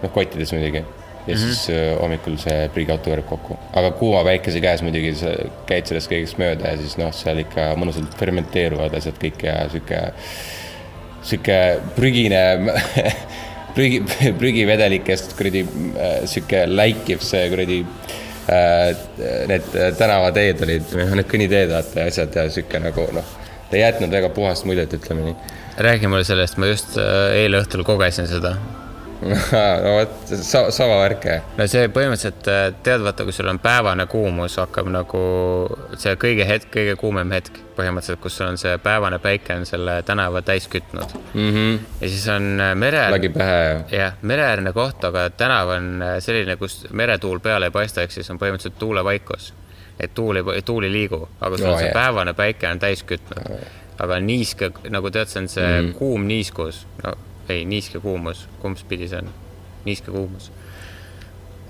[0.02, 0.82] noh, kottides muidugi
[1.28, 1.38] ja mm -hmm.
[1.38, 3.58] siis äh, hommikul see prügiauto korjab kokku.
[3.74, 5.36] aga kuuma päikese käes muidugi sa
[5.66, 10.02] käid sellest kõigest mööda ja siis noh, seal ikka mõnusalt fermenteeruvad asjad kõik ja sihuke,
[11.22, 11.60] sihuke
[11.96, 12.44] prügine
[13.76, 14.02] prügi,
[14.42, 17.80] prügivedelikest kuradi äh, sihuke läikiv see kuradi
[18.52, 18.94] äh,
[19.52, 23.34] need tänavateed olid, või need kõnniteed vaata ja asjad ja sihuke nagu noh,
[23.70, 25.58] ta ei jätnud väga puhast muljet, ütleme nii.
[25.90, 28.58] räägi mulle sellest, ma just äh, eile õhtul kogesin seda
[29.84, 30.32] no vot,
[30.74, 31.44] sama värk jah.
[31.58, 35.24] no see põhimõtteliselt äh, tead, vaata, kui sul on päevane kuumus, hakkab nagu
[36.00, 40.00] see kõige hetk, kõige kuumem hetk põhimõtteliselt, kus sul on see päevane päike on selle
[40.08, 41.50] tänava täis kütnud mm.
[41.50, 41.80] -hmm.
[42.02, 43.06] ja siis on äh, mere.
[43.12, 43.84] lagi pähe ja.
[43.98, 48.30] jah, mereäärne koht, aga tänav on äh, selline, kus meretuul peale ei paista, ehk siis
[48.32, 49.54] on põhimõtteliselt tuulevaikus.
[50.00, 51.94] et tuul ei, tuul ei liigu, aga sul no, on see jah.
[52.02, 53.60] päevane päike on täis kütnud no,.
[54.04, 55.94] aga niiske, nagu tead, see on see mm -hmm.
[55.94, 57.14] kuum niiskus, no
[57.50, 59.32] ei, niiske kuumus, kumb pidi see on?
[59.86, 60.52] niiske kuumus.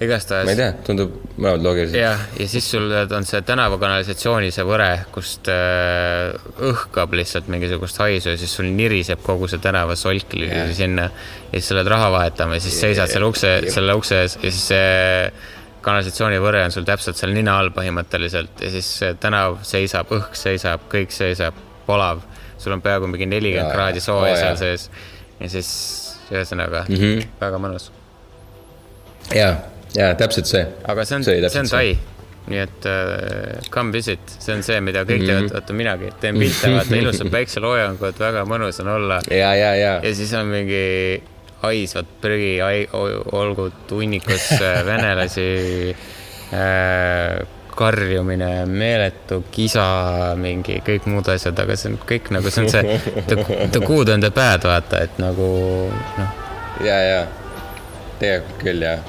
[0.01, 0.45] igastahes.
[0.45, 1.97] ma ei tea, tundub mõlemad loogilised.
[1.97, 6.33] jah, ja siis sul on see tänavakanalisatsiooni see võre, kust äh,
[6.69, 10.69] õhkab lihtsalt mingisugust haisu ja siis sul niriseb kogu see tänavasolk yeah.
[10.75, 11.09] sinna.
[11.49, 14.49] ja siis sa lähed raha vahetama ja siis seisad selle ukse, selle ukse ees ja
[14.51, 14.91] siis see
[15.83, 18.91] kanalisatsioonivõre on sul täpselt seal nina all põhimõtteliselt ja siis
[19.23, 21.57] tänav seisab, õhk seisab, kõik seisab,
[21.87, 22.23] polav.
[22.57, 24.87] sul on peaaegu mingi nelikümmend kraadi sooja seal sees
[25.43, 25.69] ja siis
[26.31, 27.27] ühesõnaga mm -hmm.
[27.41, 27.91] väga mõnus.
[29.35, 29.55] ja,
[29.95, 30.65] ja täpselt see.
[30.83, 32.13] aga see on, see, see on Tai
[32.43, 35.35] nii et uh, come visit, see on see, mida kõik mm -hmm.
[35.35, 39.21] teevad, vaata minagi teen pilte, vaata ilusad päikseloojangud, väga mõnus on olla.
[39.31, 39.93] ja, ja, ja.
[40.03, 41.23] ja siis on mingi
[41.63, 42.59] haisvad prügi,
[43.31, 45.95] olgu hunnikus äh, venelasi
[46.51, 47.47] äh,
[47.77, 49.85] karjumine, meeletu kisa,
[50.39, 52.99] mingi kõik muud asjad, aga see on kõik nagu see on see
[53.29, 53.37] the,
[53.73, 55.49] the good and the bad, vaata, et nagu
[55.89, 56.39] noh.
[56.85, 57.19] ja, ja
[58.21, 59.03] tegelikult küll jah.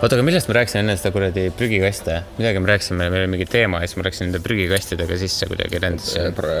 [0.00, 3.48] oota, aga millest ma rääkisin enne seda kuradi prügikaste, midagi me rääkisime, meil oli mingi
[3.50, 6.60] teema ja siis ma läksin nende prügikastidega sisse kuidagi lendasin pro,.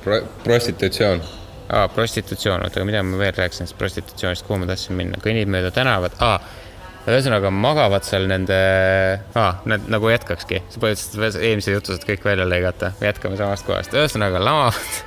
[0.00, 1.20] Pro, prostitutsioon.
[1.68, 5.50] Aa, prostitutsioon, oota, aga mida ma veel rääkisin sellest prostitutsioonist, kuhu ma tahtsin minna, kõnnid
[5.52, 6.38] mööda tänavat, aa
[7.06, 8.56] ühesõnaga magavad seal nende
[9.38, 13.94] ah,, need nagu jätkakski, sa põhimõtteliselt eelmise jutu saad kõik välja lõigata, jätkame samast kohast,
[13.94, 15.04] ühesõnaga lamavad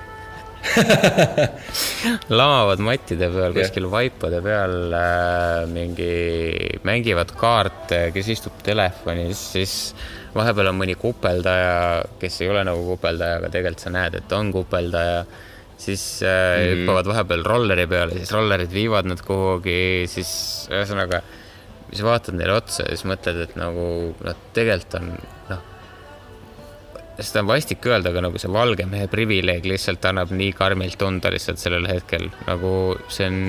[2.40, 3.92] lamavad mattide peal kuskil yeah.
[3.94, 6.14] vaipade peal äh, mingi,
[6.88, 9.76] mängivad kaarte, kes istub telefonis, siis
[10.36, 14.52] vahepeal on mõni kupeldaja, kes ei ole nagu kupeldaja, aga tegelikult sa näed, et on
[14.56, 15.24] kupeldaja
[15.80, 16.80] siis äh, mm -hmm.
[16.82, 20.32] hüppavad vahepeal rolleri peale, siis rollerid viivad nad kuhugi, siis
[20.72, 21.22] ühesõnaga
[21.90, 23.84] siis vaatad neile otsa ja siis mõtled, et nagu
[24.14, 25.12] noh, tegelikult on
[25.50, 25.68] noh,
[27.20, 31.32] seda on vastik öelda, aga nagu see valge mehe privileeg lihtsalt annab nii karmilt tunda
[31.34, 32.74] lihtsalt sellel hetkel, nagu
[33.12, 33.40] see on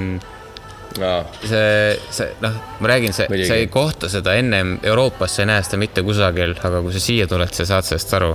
[0.99, 1.12] no..
[1.45, 5.66] see, see noh, ma räägin, see, sa ei kohta seda ennem Euroopas, sa ei näe
[5.66, 8.32] seda mitte kusagil, aga kui sa siia tuled, sa saad sellest aru.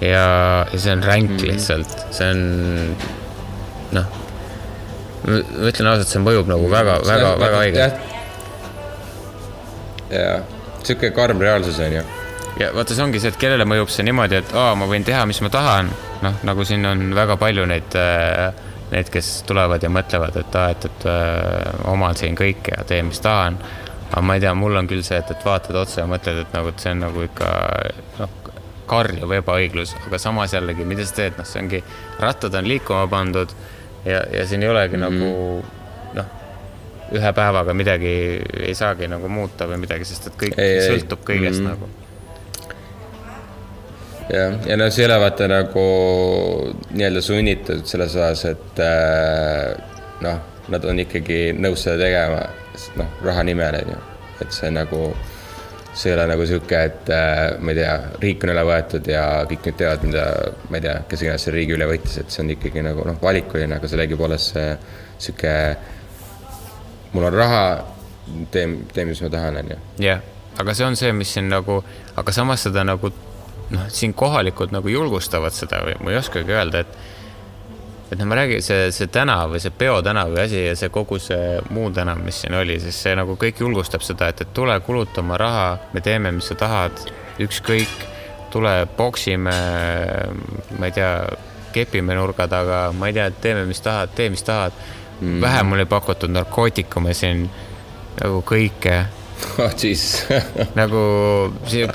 [0.00, 0.24] ja,
[0.72, 1.50] ja see on ränk mm -hmm.
[1.52, 2.40] lihtsalt, see on
[3.98, 4.16] noh,
[5.26, 8.08] ma ütlen ausalt, see mõjub nagu väga, väga, väga haigelt
[10.10, 10.40] jaa,
[10.82, 12.02] sihuke karm reaalsus on ju.
[12.60, 15.22] ja vaata, see ongi see, et kellele mõjub see niimoodi, et aa, ma võin teha,
[15.30, 15.92] mis ma tahan.
[16.24, 18.50] noh, nagu siin on väga palju neid, äh,
[18.90, 23.08] need, kes tulevad ja mõtlevad, et aa, et, et äh, oman siin kõike ja teen,
[23.12, 23.58] mis tahan.
[24.10, 26.54] aga ma ei tea, mul on küll see, et, et vaatad otsa ja mõtled, et
[26.56, 27.50] nagu, et see on nagu ikka
[28.18, 28.38] noh,
[28.90, 31.82] karjuv ebaõiglus, aga samas jällegi, mida sa teed, noh, see ongi,
[32.18, 33.52] rattad on liikuma pandud
[34.04, 35.20] ja, ja siin ei olegi mm -hmm.
[35.20, 35.79] nagu
[37.16, 38.12] ühe päevaga midagi
[38.68, 41.72] ei saagi nagu muuta või midagi, sest et kõik ei, sõltub kõigest mm.
[41.72, 41.88] nagu.
[44.30, 45.86] jah, ja no see ei ole vaata nagu
[46.92, 49.74] nii-öelda sunnitud selles osas, et äh,
[50.22, 50.40] noh,
[50.70, 52.44] nad on ikkagi nõus seda tegema,
[53.00, 54.00] noh, raha nimel on ju,
[54.44, 55.10] et see nagu
[55.90, 59.24] see ei ole nagu sihuke, et äh, ma ei tea, riik on üle võetud ja
[59.50, 60.26] kõik nüüd teavad, mida,
[60.70, 63.18] ma ei tea, kes iganes selle riigi üle võttis, et see on ikkagi nagu noh,
[63.22, 64.68] valikuline, aga sellegipoolest see
[65.26, 65.54] sihuke
[67.12, 67.62] mul on raha,
[68.50, 69.78] teen, teen, mis ma tahan, onju.
[70.02, 70.22] jah,
[70.58, 71.80] aga see on see, mis siin nagu,
[72.20, 73.12] aga samas seda nagu
[73.70, 77.00] noh, siin kohalikud nagu julgustavad seda või ma ei oskagi öelda, et
[78.10, 81.20] et noh, ma räägin, see, see tänav või see peotänav või asi ja see kogu
[81.22, 84.74] see muu tänav, mis siin oli, siis see nagu kõik julgustab seda, et, et tule
[84.82, 87.04] kuluta oma raha, me teeme, mis sa tahad,
[87.40, 88.02] ükskõik,
[88.50, 89.54] tule poksime,
[90.78, 91.12] ma ei tea,
[91.70, 94.74] kepime nurga taga, ma ei tea, teeme, mis tahad, tee, mis tahad
[95.20, 95.40] mm..
[95.40, 97.48] vähe mulle pakutud narkootikume siin
[98.20, 99.00] nagu kõike.
[99.56, 99.72] Oh
[100.80, 100.98] nagu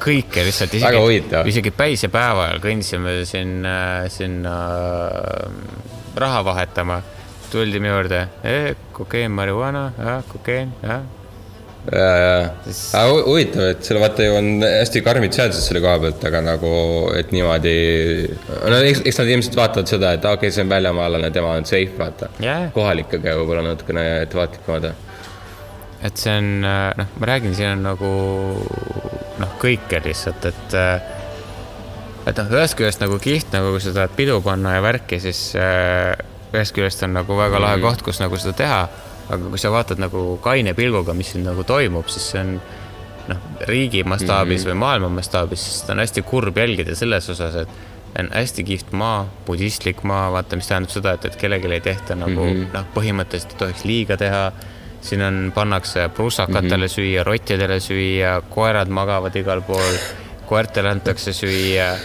[0.01, 0.71] kõike lihtsalt.
[0.79, 3.59] Isegi isegi päisepäeva ajal kõndisime siin,
[4.09, 4.55] sinna
[5.19, 5.59] äh,
[6.17, 7.03] raha vahetama.
[7.51, 9.91] tuldi minu juurde eh,, kokeen, marihuana,
[10.31, 10.73] kokeen,
[11.91, 12.35] ja, ja,
[12.97, 16.41] aga hu- huvitav, et seal vaata ju on hästi karmid seadused selle koha pealt, aga
[16.45, 16.71] nagu,
[17.17, 17.75] et niimoodi.
[18.49, 21.67] no eks, eks nad ilmselt vaatavad seda, et okei okay,, see on väljamaalane, tema on
[21.69, 22.69] safe, vaata Jah.
[22.75, 24.89] kohalikega võib-olla natukene ettevaatlikumad.
[26.05, 28.13] et see on, noh, ma räägin, siin on nagu
[29.41, 30.79] noh, kõike lihtsalt, et
[32.25, 35.51] et noh, ühest küljest nagu kihvt nagu, kui sa tahad pidu panna ja värki, siis
[35.55, 38.79] ühest küljest on nagu väga lahe koht, kus nagu seda teha.
[39.29, 42.55] Aga kui sa vaatad nagu kaine pilguga, mis siin nagu toimub, siis see on
[43.29, 44.71] noh, riigi mastaabis mm -hmm.
[44.71, 47.69] või maailma mastaabis, siis seda on hästi kurb jälgida selles osas, et
[48.19, 52.15] on hästi kihvt maa, budistlik maa, vaata, mis tähendab seda, et, et kellelegi ei tehta
[52.15, 52.73] nagu mm -hmm.
[52.73, 54.51] noh, põhimõtteliselt ei tohiks liiga teha.
[55.05, 56.95] siin on, pannakse prussakatele mm -hmm.
[56.95, 59.97] süüa, rottidele süüa, koerad magavad igal pool,
[60.45, 61.97] koertele antakse süüa.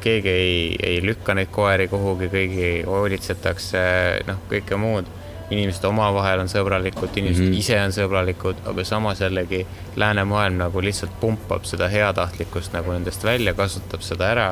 [0.00, 3.78] keegi ei, ei lükka neid koeri kuhugi, kõigi hoolitsetakse,
[4.26, 5.04] noh, kõike muud
[5.50, 7.58] inimesed omavahel on sõbralikud, inimesed mm -hmm.
[7.58, 13.54] ise on sõbralikud, aga samas jällegi läänemaailm nagu lihtsalt pumpab seda heatahtlikkust nagu nendest välja,
[13.54, 14.50] kasutab seda ära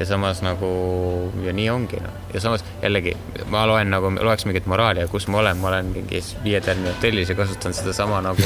[0.00, 0.68] ja samas nagu
[1.44, 3.14] ja nii ongi noh, ja samas jällegi
[3.52, 6.90] ma loen nagu, loeks mingit moraali ja kus ma olen, ma olen mingis Viie tärni
[6.90, 8.42] hotellis ja kasutan sedasama nagu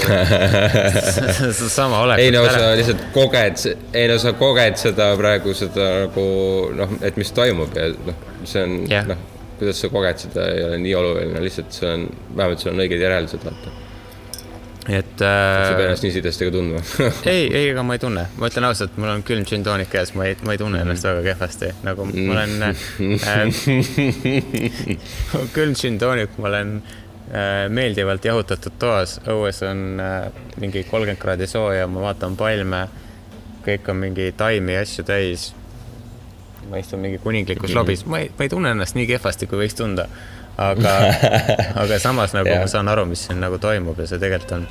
[1.59, 2.53] sedasama olekut ei no ära.
[2.53, 6.27] sa lihtsalt koged, ei no sa koged seda praegu seda nagu
[6.79, 9.11] noh, et mis toimub ja noh, see on Jah.
[9.11, 9.27] noh,
[9.61, 13.03] kuidas sa koged seda ei ole nii oluline, lihtsalt see on, vähemalt sul on õiged
[13.05, 13.73] järeldused, vaata.
[14.89, 15.33] et sa
[15.69, 16.81] ei pea äh, ennast nii sidestega tundma
[17.29, 20.31] ei, ei, ega ma ei tunne, ma ütlen ausalt, mul on külm džinntoonik käes, ma
[20.31, 22.89] ei, ma ei tunne ennast väga kehvasti, nagu ma olen äh,.
[25.57, 31.85] külm džinntoonik, ma olen äh, meeldivalt jahutatud toas, õues on äh, mingi kolmkümmend kraadi sooja,
[31.91, 32.87] ma vaatan palme,
[33.67, 35.51] kõik on mingi taimi ja asju täis.
[36.71, 39.77] Ma istun mingi kuninglikus lobis, ma ei, ma ei tunne ennast nii kehvasti, kui võiks
[39.79, 40.07] tunda.
[40.61, 40.95] aga,
[41.83, 44.67] aga samas nagu ma saan aru, mis siin nagu toimub ja see tegelikult on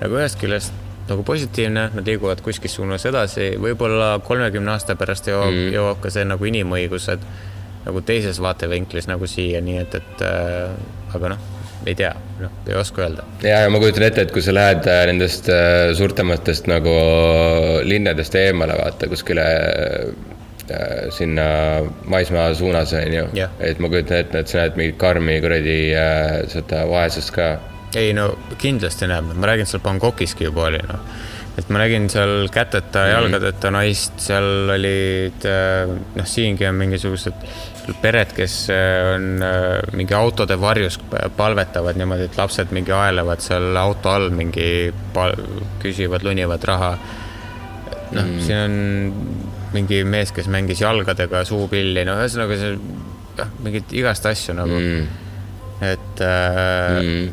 [0.00, 0.72] nagu ühest küljest
[1.10, 6.12] nagu positiivne, nad liiguvad kuskil suunas edasi, võib-olla kolmekümne aasta pärast jõuab mm., jõuab ka
[6.14, 7.24] see nagu inimõigused
[7.86, 11.46] nagu teises vaatevinklis nagu siia, nii et, et äh, aga noh,
[11.88, 13.24] ei tea, noh, ei oska öelda.
[13.42, 16.94] ja, ja ma kujutan ette, et kui sa lähed äh, nendest äh, suurtematest nagu
[17.86, 19.46] linnadest eemale, vaata kuskile
[21.14, 21.42] sinna
[22.10, 23.50] maismaa suunas, on ju Jah..
[23.60, 27.50] et ma kujutan ette, et sa näed mingit karmi kuradi äh, seda vaesust ka.
[27.98, 31.02] ei no kindlasti näeb, ma räägin, seal Bangkokiski juba oli noh,
[31.58, 37.44] et ma nägin seal käteta ja jalgadeta naist, seal olid äh, noh, siingi on mingisugused
[38.02, 41.00] pered, kes äh, on äh, mingi autode varjus
[41.36, 44.92] palvetavad niimoodi, et lapsed mingi aelevad seal auto all mingi
[45.82, 46.92] küsivad, lunivad raha.
[48.10, 52.74] noh mm., siin on mingi mees, kes mängis jalgadega suupilli, no ühesõnaga see
[53.38, 55.26] noh, mingit igast asju nagu mm.,
[55.80, 57.30] et äh, Mm.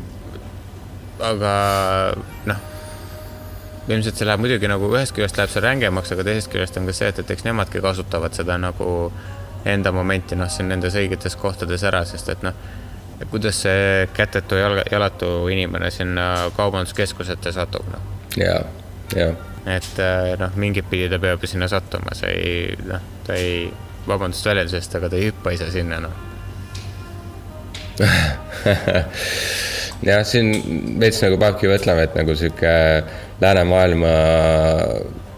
[1.20, 1.52] aga
[2.48, 2.60] noh,
[3.88, 6.94] ilmselt see läheb muidugi nagu ühest küljest läheb see rängemaks, aga teisest küljest on ka
[6.96, 9.10] see, et, et eks nemadki kasutavad seda nagu
[9.68, 12.56] enda momenti, noh, siin nendes õigetes kohtades ära, sest et noh,
[13.32, 18.04] kuidas see kätetu jalga, jalatu inimene sinna kaubanduskeskusesse satub, noh.
[18.38, 18.60] ja,
[19.16, 19.32] ja
[19.68, 23.68] et äh, noh, mingit pidi ta peab ju sinna sattuma, see ei, noh, ta ei,
[24.08, 26.24] vabandust väljendusest, aga ta ei hüppa ise sinna, noh.
[30.08, 30.52] jah, siin
[31.02, 32.74] veits nagu peabki mõtlema, et nagu sihuke
[33.42, 34.12] läänemaailma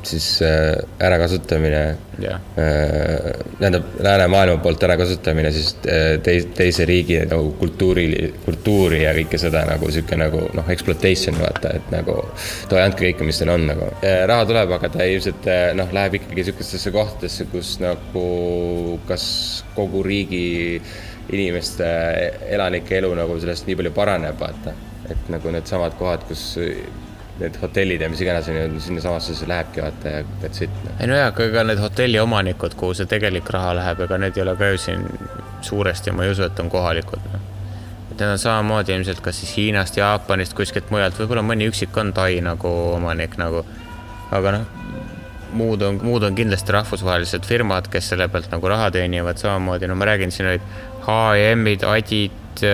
[0.07, 0.75] siis äh,
[1.07, 8.07] ärakasutamine jah, äh, tähendab, läänemaailma poolt ärakasutamine siis äh, teis, teise riigi nagu kultuuri,
[8.45, 12.17] kultuuri ja kõike seda nagu sihuke nagu noh, exploitation vaata, et nagu
[12.71, 13.91] too andke kõike, mis teil on nagu.
[14.33, 18.25] raha tuleb, aga ta ilmselt noh, läheb ikkagi sihukestesse kohtadesse, kus nagu
[19.09, 19.27] kas
[19.77, 20.81] kogu riigi
[21.31, 21.87] inimeste,
[22.51, 24.75] elanike elu nagu sellest nii palju paraneb, vaata.
[25.11, 26.57] et nagu needsamad kohad, kus
[27.41, 30.97] need hotellid ja mis iganes on ju, sinnasamasse see lähebki vaata ja that's it noh.
[31.01, 34.39] ei no jaa, aga ega need hotelli omanikud, kuhu see tegelik raha läheb, ega need
[34.39, 35.07] ei ole ka ju siin
[35.67, 37.25] suuresti, ma ei usu, et on kohalikud.
[38.11, 42.13] et need on samamoodi ilmselt kas siis Hiinast, Jaapanist, kuskilt mujalt, võib-olla mõni üksik on
[42.17, 43.65] Tai nagu omanik nagu,
[44.37, 44.69] aga noh,
[45.57, 49.97] muud on, muud on kindlasti rahvusvahelised firmad, kes selle pealt nagu raha teenivad samamoodi, no
[49.99, 50.67] ma räägin, siin olid
[51.07, 52.65] H&M-id, Adid,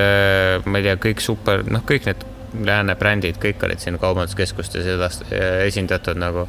[0.66, 2.32] ma ei tea, kõik super, noh, kõik need
[2.64, 5.26] lääne brändid, kõik olid siin kaubanduskeskustes edast-,
[5.66, 6.46] esindatud nagu.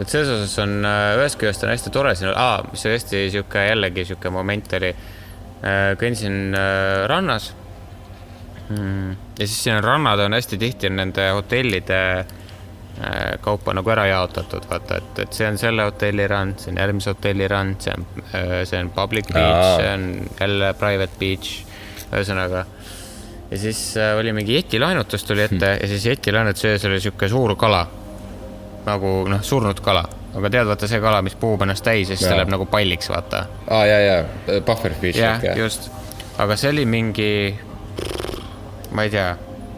[0.00, 0.80] et selles osas on,
[1.20, 2.32] ühest küljest on hästi tore siin,
[2.70, 4.90] mis oli hästi sihuke jällegi sihuke moment oli,
[6.00, 7.54] kõndisin äh, rannas
[8.68, 12.26] mm, ja siis siin on rannad on hästi tihti nende hotellide äh,
[13.40, 17.12] kaupa nagu ära jaotatud, vaata, et, et see on selle hotelli rand, see on järgmise
[17.12, 18.06] hotelli rand, see on,
[18.68, 20.08] see on public beach, see on
[20.40, 21.52] jälle private beach,
[22.12, 22.66] ühesõnaga.
[23.50, 27.56] Ja siis äh, oli mingi jetilaenutus tuli ette ja siis jetilaenutuse ees oli sihuke suur
[27.56, 27.86] kala.
[28.86, 30.04] nagu noh, surnud kala,
[30.38, 33.08] aga tead, vaata see kala, mis puhub ennast täis ja siis ta läheb nagu palliks,
[33.10, 33.46] vaata.
[33.66, 35.90] Aa ah, ja, ja pufferfish jah just,
[36.38, 37.30] aga see oli mingi,
[38.94, 39.32] ma ei tea,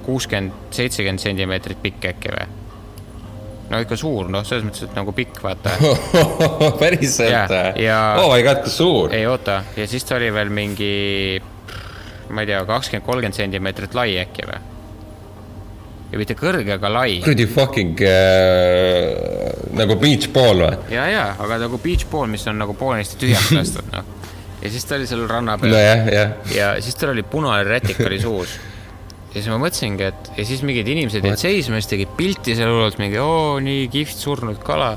[0.05, 2.49] kuuskümmend, seitsekümmend sentimeetrit pikk äkki või?
[3.69, 5.75] no ikka suur, noh, selles mõttes, et nagu pikk, vaata.
[6.81, 9.15] päriselt Jaa, või ja- oh my god, kui suur.
[9.15, 10.93] ei oota, ja siis ta oli veel mingi,
[12.31, 14.61] ma ei tea, kakskümmend, kolmkümmend sentimeetrit lai äkki või?
[16.09, 17.19] ja mitte kõrge, aga lai.
[17.25, 20.79] kuradi fucking äh, nagu beach ball või?
[20.95, 24.09] ja, ja, aga nagu beach ball, mis on nagu poolenisti tühjaks lastud, noh.
[24.63, 26.35] ja siis ta oli seal ranna peal nojah, jah.
[26.55, 28.57] ja siis tal oli punane rätik oli suus.
[29.29, 32.73] ja siis ma mõtlesingi, et ja siis mingid inimesed jäid seisma, siis tegid pilti selle
[32.73, 34.95] hullult mingi oo nii kihvt surnud kala.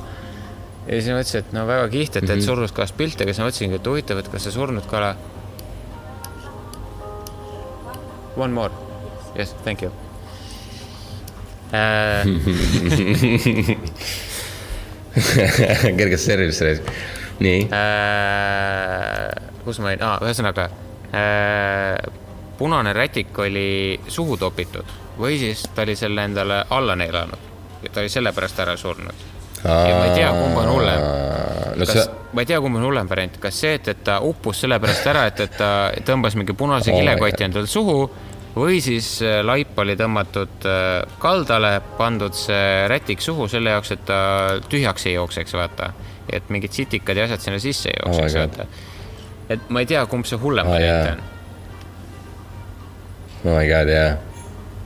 [0.88, 3.44] ja siis ma mõtlesin, et no väga kihvt, et teed surnud kalast pilte, aga siis
[3.44, 5.12] ma mõtlesingi, et huvitav, et kas see surnud kala.
[8.36, 8.72] One more,
[9.36, 9.92] yes, thank you
[11.74, 12.26] äh,.
[15.98, 16.82] kerges servis reis.
[17.40, 19.30] nii, äh,
[19.64, 20.66] kus ma olin ah,, ühesõnaga
[21.16, 22.12] äh,
[22.60, 24.86] punane rätik oli suhu topitud
[25.20, 27.52] või siis ta oli selle endale alla neelanud
[27.84, 29.16] ja ta oli sellepärast ära surnud.
[29.64, 31.06] Ja ma ei tea, kumb on hullem.
[31.78, 34.20] no kas see, ma ei tea, kumb on hullem variant, kas see, et, et ta
[34.26, 35.72] uppus sellepärast ära, et, et ta
[36.08, 37.98] tõmbas mingi punase Oh kilekoti endale suhu
[38.56, 44.02] või siis äh, laip oli tõmmatud äh, kaldale, pandud see rätik suhu selle jaoks, et
[44.10, 44.18] ta
[44.70, 45.92] tühjaks ei jookseks, vaata.
[46.32, 48.58] et mingid sitikad ja asjad sinna sisse ei Oh jookseks, God.
[48.58, 48.66] vaata.
[49.56, 51.14] et ma ei tea, kumb see hullem Oh, variant jaa.
[51.14, 51.24] on.
[53.46, 54.18] oh my god, jah.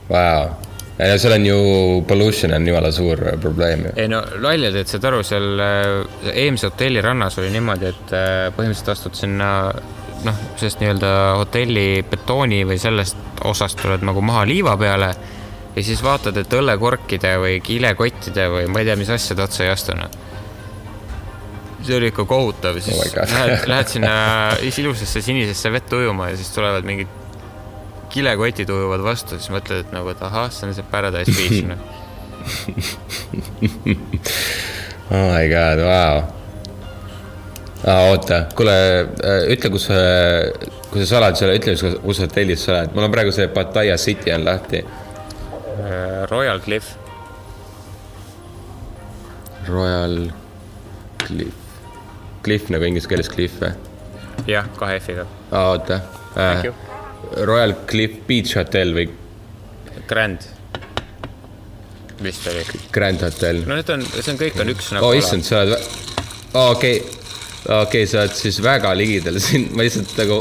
[0.08, 0.65] Vau.
[0.98, 1.58] Ja seal on ju
[2.08, 3.92] pollution on jumala suur probleem ju.
[4.00, 8.34] ei no lollid, et saad aru, seal äh, eelmise hotelli rannas oli niimoodi, et äh,
[8.56, 9.50] põhimõtteliselt astud sinna
[10.26, 11.10] noh, sellest nii-öelda
[11.42, 15.10] hotelli betooni või sellest osast tuled nagu maha liiva peale
[15.76, 19.74] ja siis vaatad, et õllekorkide või kilekottide või ma ei tea, mis asjade otsa ei
[19.74, 20.08] astu noh.
[21.84, 23.30] see oli ikka kohutav, Oh siis God.
[23.30, 24.16] lähed, lähed sinna
[24.80, 27.12] ilusasse sinisesse vett ujuma ja siis tulevad mingid
[28.16, 31.80] kilekotid ujuvad vastu, siis mõtled, et nagu, et ahah, see on see Paradise Beach noh.
[35.16, 36.16] oh my god, vau.
[37.84, 38.76] aa, oota, kuule,
[39.52, 39.98] ütle, kus sa,
[40.92, 41.72] kus sa oled seal, ütle,
[42.04, 44.80] kus hotellis sa oled, mul on praegu see Pattaya City on lahti.
[46.30, 46.86] Royal Cliff
[49.68, 50.14] Royal
[51.20, 51.54] Cliff,
[52.46, 53.72] Cliff nagu inglise keeles Cliff või?
[54.48, 55.24] jah, kahe F-iga.
[55.52, 55.96] aa, oota
[56.36, 56.72] Thank you.
[57.36, 57.44] äh,.
[57.44, 59.08] Royal Cliff Beach Hotel või
[60.06, 60.40] Grand.
[62.22, 62.64] vist oli.
[62.92, 65.06] Grand Hotel no need on, see on kõik on üks nagu.
[65.06, 66.06] oh issand, sa oled vä-,
[66.72, 67.00] okei,
[67.82, 70.40] okei, sa oled siis väga ligidal siin, ma lihtsalt nagu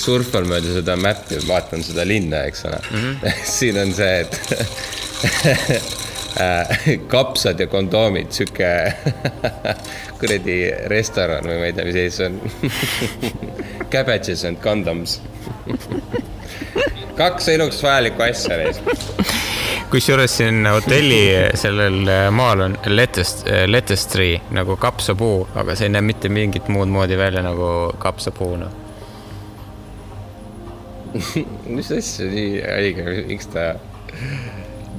[0.00, 3.02] surfan mööda seda mäppi, vaatan seda linna, eks ole mm.
[3.02, 3.42] -hmm.
[3.56, 4.40] siin on see, et
[6.40, 8.70] äh, kapsad ja kondoomid, sihuke
[10.20, 10.58] kuradi
[10.90, 12.40] restoran või ma ei tea, mis ees on.
[13.92, 15.18] Cabbages and condoms.
[17.20, 18.80] kaks eluks vajalikku asja neis.
[19.90, 21.22] kusjuures siin hotelli
[21.54, 26.90] sellel maal on lettuce, lettuce tree nagu kapsapuu, aga see ei näe mitte mingit muud
[26.92, 27.66] moodi välja nagu
[28.02, 28.78] kapsapuu, noh.
[31.76, 33.74] mis asja nii haige, miks ta,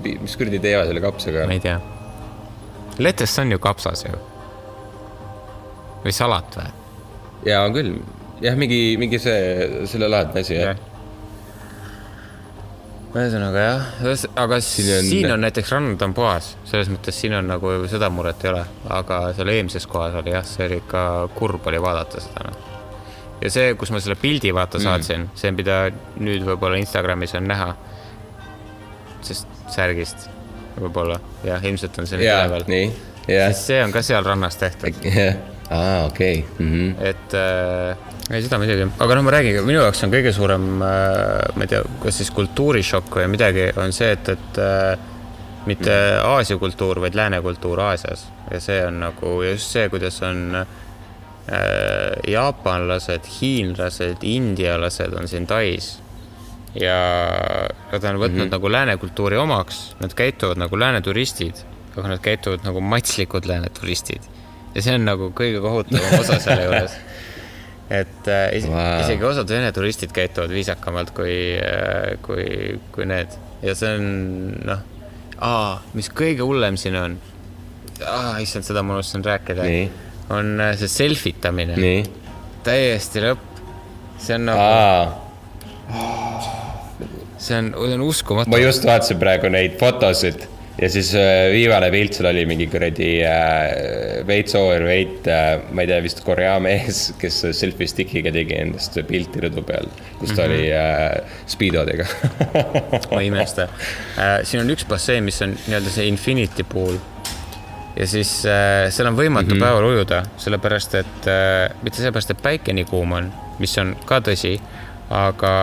[0.05, 1.57] mis kuradi teevad selle kapsaga ma?
[1.57, 1.79] ei tea.
[2.99, 4.19] lettuce on ju kapsas ju.
[6.05, 6.69] või salat või?
[7.49, 7.95] jaa, on küll.
[8.41, 10.79] jah, mingi, mingi see, selle laadne asi, jah.
[13.13, 13.87] ühesõnaga jah,
[14.41, 18.09] aga siin on, siin on näiteks rand on puhas, selles mõttes siin on nagu seda
[18.09, 18.63] muret ei ole,
[18.97, 21.03] aga seal eelmises kohas oli jah, see oli ikka
[21.37, 22.69] kurb oli vaadata seda noh.
[23.43, 24.87] ja see, kus ma selle pildi vaata Mm.
[24.89, 25.83] saatsin, see, mida
[26.17, 27.73] nüüd võib-olla Instagramis on näha,
[29.21, 30.25] sest särgist
[30.79, 32.89] võib-olla jah, ilmselt on see nüüd jaa, üleval, nii,
[33.29, 35.05] jah, see on ka seal rannas tehtud,
[35.69, 36.95] aa, okei, mhm.
[37.13, 41.55] et äh, ei, seda muidugi, aga noh, ma räägin, minu jaoks on kõige suurem äh,,
[41.57, 44.93] ma ei tea, kas siis kultuurishokk või midagi, on see, et, et äh,
[45.65, 48.27] mitte Aasia kultuur, vaid lääne kultuur Aasias.
[48.51, 50.65] Ja see on nagu just see, kuidas on äh,
[52.27, 55.97] jaapanlased, hiinlased, indialased on siin Tais.
[56.79, 56.97] Ja
[57.91, 58.51] nad on võtnud mm -hmm.
[58.51, 61.55] nagu lääne kultuuri omaks, nad käituvad nagu lääne turistid,
[61.97, 64.21] aga nad käituvad nagu matslikud lääne turistid.
[64.75, 66.95] Ja see on nagu kõige kohutavam osa selle juures
[67.89, 69.01] et äh, is Wow.
[69.03, 73.35] isegi osad Vene turistid käituvad viisakamalt kui äh,, kui, kui need.
[73.63, 74.07] Ja see on
[74.67, 74.81] noh,
[75.93, 77.17] mis kõige hullem siin on,
[78.43, 79.67] issand, seda ma unustasin rääkida.
[80.33, 81.77] On äh, see selfitamine,
[82.63, 83.61] täiesti lõpp.
[84.23, 84.65] see on nagu,
[87.37, 88.51] see on, see on uskumatu.
[88.51, 88.59] Ma.
[88.63, 90.47] just vaatasin praegu neid fotosid
[90.81, 95.89] ja siis äh, viimane pilt seal oli mingi kuradi äh, veits overweight äh,, ma ei
[95.91, 100.51] tea, vist Korea mees, kes selfie stick'iga tegi endast pilti rõdu peal, kus ta Mhm.
[100.51, 102.07] oli äh, speedodega
[103.11, 103.67] ma ei imesta
[104.17, 104.41] äh,.
[104.43, 106.97] siin on üks bassein, mis on nii-öelda see infinity pool.
[107.95, 109.65] ja siis äh, seal on võimatu mm -hmm.
[109.67, 114.19] päeval ujuda, sellepärast et äh,, mitte sellepärast, et päike nii kuum on, mis on ka
[114.25, 114.57] tõsi,
[115.13, 115.53] aga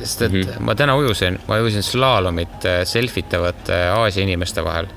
[0.00, 0.60] sest et mm -hmm.
[0.60, 4.88] ma täna ujusin, ma ujusin slaalomit äh, selfitavate Aasia inimeste vahel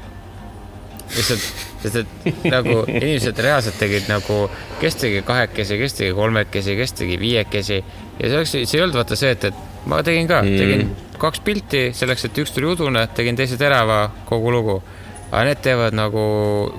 [1.14, 1.46] lihtsalt,
[1.84, 4.48] sest et nagu inimesed reaalselt tegid nagu,
[4.82, 8.98] kes tegi kahekesi, kes tegi kolmekesi, kes tegi viiekesi ja see oleks, see ei olnud
[9.02, 12.72] vaata see, et, et ma tegin ka mm., tegin kaks pilti selleks, et üks tuli
[12.74, 14.82] udune, tegin teise terava, kogu lugu.
[15.34, 16.24] aga need teevad nagu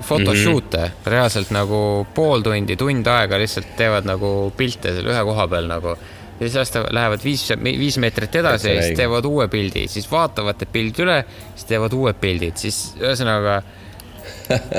[0.07, 1.11] photoshoot'e mm, -hmm.
[1.11, 5.97] reaalselt nagu pool tundi, tund aega lihtsalt teevad nagu pilte seal ühe koha peal nagu
[6.39, 10.59] ja siis aasta lähevad viis, viis meetrit edasi, Täitsa siis teevad uue pildi, siis vaatavad
[10.61, 11.19] need pildid üle,
[11.55, 13.61] siis teevad uued pildid, siis ühesõnaga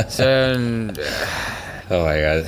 [0.08, 0.66] see on,
[1.90, 2.46] oh my god.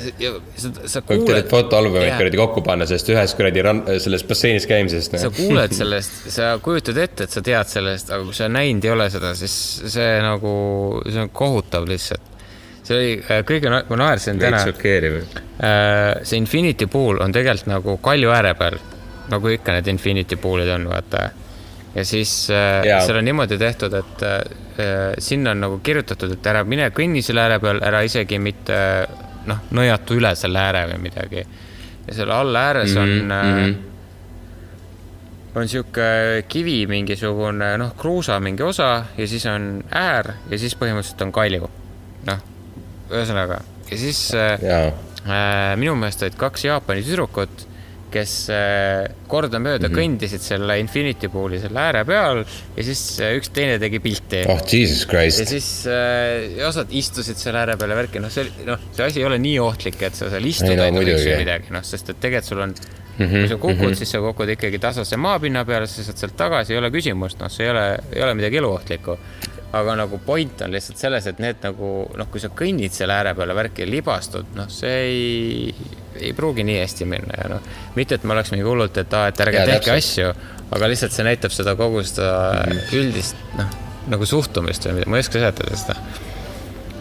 [0.89, 2.17] sa, kuuled, fotoalbumit Jaa.
[2.19, 5.19] kuradi kokku panna sellest ühest kuradi ran-, selles basseinis käimisest.
[5.23, 8.95] sa kuuled sellest, sa kujutad ette, et sa tead sellest, aga kui sa näinud ei
[8.95, 9.55] ole seda, siis
[9.95, 10.53] see nagu,
[11.07, 12.37] see on kohutav lihtsalt.
[12.83, 15.21] see oli äh, kõige, ma naersin täna šokeeriv.
[16.23, 18.79] see Infinity pool on tegelikult nagu kalju ääre peal,
[19.29, 21.31] nagu ikka need Infinity pool'id on, vaata.
[21.95, 23.01] ja siis äh, Jaa.
[23.07, 24.41] seal on niimoodi tehtud, et äh,
[25.19, 28.79] sinna on nagu kirjutatud, et ära mine kõnni selle ääre peal, ära isegi mitte
[29.49, 31.45] noh, nõjatu üle selle ääre või midagi.
[32.07, 33.75] ja seal all ääres on mm, Mhm, -hmm.
[35.59, 41.23] on sihuke kivi mingisugune noh, kruusa mingi osa ja siis on äär ja siis põhimõtteliselt
[41.23, 41.71] on kalju.
[42.27, 42.39] noh,
[43.11, 43.61] ühesõnaga
[43.91, 44.93] ja siis äh, jaa,
[45.29, 47.67] Äh, minu meelest olid kaks Jaapani tüdrukut,
[48.13, 49.99] kes äh, kordamööda mm -hmm.
[49.99, 54.45] kõndisid selle Infinity Pool'i selle ääre peal ja siis äh, üks teine tegi pilti.
[54.49, 55.49] oh jesus ja christ.
[55.49, 59.29] siis äh, ja osad istusid selle ääre peale värki, noh, see noh, see asi ei
[59.29, 62.21] ole nii ohtlik, et sa seal istuda Ei no ei tohiks midagi, noh, sest et
[62.21, 62.75] tegelikult sul on
[63.19, 63.95] mm, -hmm, kui sa kukud mm, -hmm.
[63.95, 67.51] siis sa kukud ikkagi tasase maapinna peale, sa saad sealt tagasi, ei ole küsimust, noh,
[67.51, 69.19] see ei ole, ei ole midagi eluohtlikku.
[69.73, 73.35] aga nagu point on lihtsalt selles, et need nagu noh, kui sa kõnnid selle ääre
[73.37, 75.75] peale värki ja libastud, noh, see ei,
[76.21, 77.61] ei pruugi nii hästi minna ja noh,
[77.95, 80.31] mitte, et ma oleks mingi hullult, et aa, et ärge Jaa, tehke asju,
[80.71, 82.81] aga lihtsalt see näitab seda kogu seda Mhm.
[82.97, 83.67] üldist noh,
[84.09, 85.97] nagu suhtumist või mida, ma ei oska seletada seda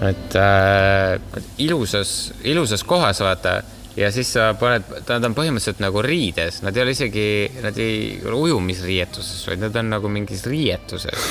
[0.10, 3.62] et äh, ilusas, ilusas kohas vaata
[3.98, 7.28] ja siis sa paned, nad on põhimõtteliselt nagu riides, nad ei ole isegi,
[7.64, 11.28] nad ei ole ujumisriietuses, vaid nad on nagu mingis riietuses.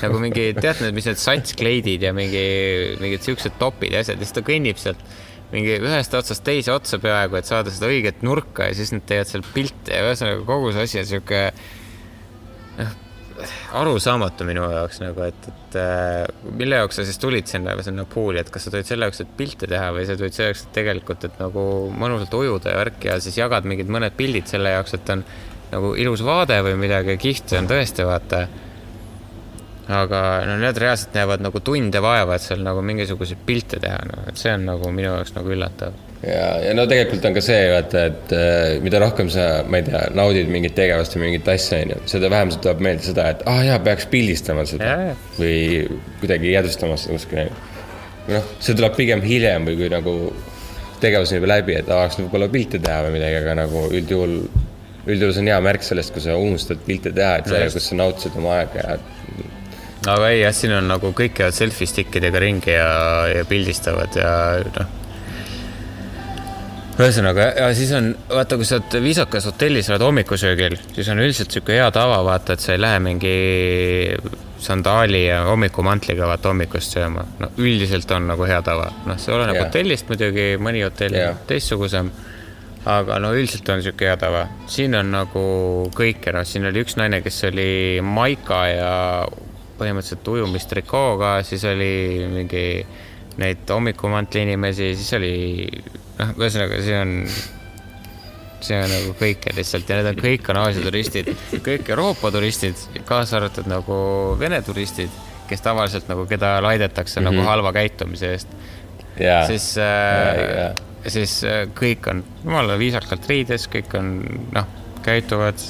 [0.00, 2.46] nagu mingi, tead need, mis need satskleidid ja mingi,
[3.02, 4.20] mingid siuksed topid ja asjad.
[4.20, 5.02] Ja siis ta kõnnib sealt
[5.52, 9.30] mingi ühest otsast teise otsa peaaegu, et saada seda õiget nurka ja siis nad teevad
[9.30, 9.92] seal pilte.
[9.92, 11.42] Ja ühesõnaga kogu see asi on sihuke
[13.76, 18.40] arusaamatu minu jaoks nagu, et, et äh, mille jaoks sa siis tulid sinna, sinna pool'i,
[18.42, 20.72] et kas sa tulid selle jaoks, et pilte teha või sa tulid selle jaoks, et
[20.76, 24.96] tegelikult, et nagu mõnusalt ujuda ja värki ja siis jagad mingid mõned pildid selle jaoks,
[24.96, 25.24] et on
[25.72, 28.46] nagu ilus vaade või midagi, kihvt see on tõesti, vaata.
[29.96, 34.26] aga no need reaalselt näevad nagu tunde vaeva, et seal nagu mingisuguseid pilte teha, no
[34.30, 36.05] et see on nagu minu jaoks nagu üllatav.
[36.26, 39.86] ja, ja no tegelikult on ka see, vaata, et äh, mida rohkem sa, ma ei
[39.86, 43.46] tea, naudid mingit tegevust või mingit asja, onju, seda vähem sul tuleb meelde seda, et
[43.46, 45.16] aa ah, jaa, peaks pildistama seda Jaa, jaa.
[45.38, 45.56] või
[46.20, 47.48] kuidagi jäädvustama seda kuskile.
[48.32, 50.16] noh, see tuleb pigem hiljem või kui nagu
[51.00, 54.38] tegevus on juba läbi, et tahaks võib-olla pilte teha või midagi, aga nagu üldjuhul,
[55.06, 57.98] üldjuhul see on hea märk sellest, kui sa unustad pilte teha, et selle, kus sa
[58.00, 58.98] nautisid oma aega ja
[60.06, 62.90] aga ei jah, siin on nagu kõik käivad selfie stick idega ringi ja,
[63.32, 64.30] ja pildistavad ja
[64.76, 64.94] noh.
[66.96, 71.52] Ühesõnaga ja siis on, vaata, kui sa oled viisakas hotellis, oled hommikusöögil, siis on üldiselt
[71.52, 73.34] sihuke hea tava, vaata, et sa ei lähe mingi
[74.66, 77.26] sandaali ja hommikumantliga vaata hommikust sööma.
[77.42, 79.68] no üldiselt on nagu hea tava, noh, see oleneb yeah.
[79.68, 82.10] hotellist muidugi, mõni hotell on teistsugusem
[82.86, 85.42] aga no üldiselt on sihuke hea tava, siin on nagu
[85.96, 87.68] kõike, noh, siin oli üks naine, kes oli
[88.04, 88.94] maika ja
[89.76, 92.64] põhimõtteliselt ujumistrikooga, siis oli mingi
[93.40, 95.34] neid hommikumantli inimesi, siis oli
[96.18, 97.14] noh, ühesõnaga see on,
[98.64, 101.30] see on nagu kõike lihtsalt ja need on kõik on Aasia turistid,
[101.66, 103.98] kõik Euroopa turistid, kaasa arvatud nagu
[104.40, 105.12] Vene turistid,
[105.50, 107.36] kes tavaliselt nagu, keda laidetakse mm -hmm.
[107.36, 108.48] nagu halva käitumise eest.
[109.20, 110.74] Ja siis äh,,
[111.06, 114.20] siis äh, kõik on jumala viisakalt riides, kõik on
[114.54, 114.66] noh,
[115.02, 115.60] käituvad.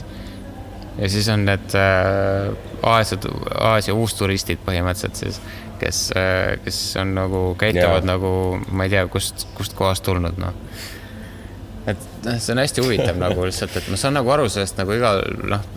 [0.96, 3.18] Ja siis on need äh, Aasia,
[3.60, 5.40] Aasia uusturistid põhimõtteliselt siis,
[5.80, 6.00] kes
[6.64, 8.08] kes on nagu, käituvad yeah.
[8.12, 8.30] nagu,
[8.70, 10.54] ma ei tea, kust, kust kohast tulnud, noh.
[11.86, 14.96] et noh, see on hästi huvitav nagu lihtsalt, et ma saan nagu aru sellest nagu
[14.96, 15.68] igal, noh,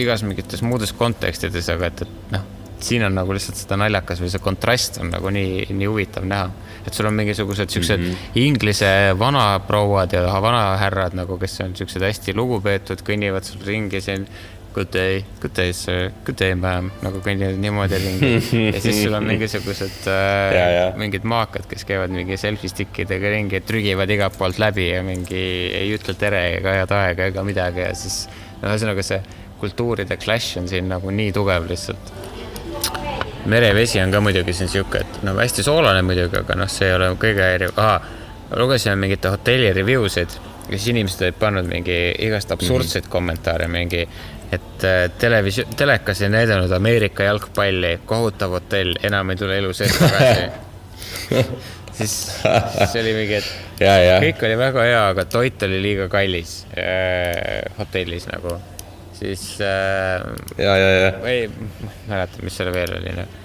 [0.00, 2.44] igas mingites muudes kontekstides, aga et, et noh,
[2.84, 6.50] siin on nagu lihtsalt seda naljakas või see kontrast on nagu nii, nii huvitav näha.
[6.84, 8.40] et sul on mingisugused siuksed mm -hmm.
[8.40, 14.26] inglise vanaprouad ja vanahärrad nagu, kes on siuksed hästi lugupeetud, kõnnivad sul ringi siin.
[14.74, 18.30] Good day, good day sir, good day ma'am, nagu kõnnivad niimoodi ringi
[18.72, 20.88] ja siis sul on mingisugused äh, Ja, ja.
[20.98, 25.44] mingid maakad, kes käivad mingi selfie stick idega ringi, trügivad igalt poolt läbi ja mingi
[25.78, 28.24] ei ütle tere ega head aega ega midagi ja siis
[28.64, 29.20] no ühesõnaga see
[29.62, 32.10] kultuuride clash on siin nagu nii tugev lihtsalt.
[33.46, 36.96] merevesi on ka muidugi siin sihuke, et no hästi soolane muidugi, aga noh, see ei
[36.96, 37.78] ole kõige häiriv,
[38.58, 40.34] lugesime mingite hotelli review sid
[40.68, 41.96] ja siis inimesed olid pannud mingi
[42.26, 43.12] igast absurdseid mm -hmm.
[43.12, 44.08] kommentaare, mingi,
[44.52, 49.96] et äh, televisioon, telekas ei näidanud Ameerika jalgpalli, kohutav hotell, enam ei tule elu sees
[49.98, 50.44] tagasi.
[51.98, 52.14] siis,
[52.78, 56.58] siis oli mingi, et ja, ja, kõik oli väga hea, aga toit oli liiga kallis
[56.78, 58.58] äh, hotellis nagu,
[59.16, 60.26] siis äh,
[60.58, 61.48] ja, ja, ja, ei
[62.08, 63.40] mäleta, mis seal veel oli, noh.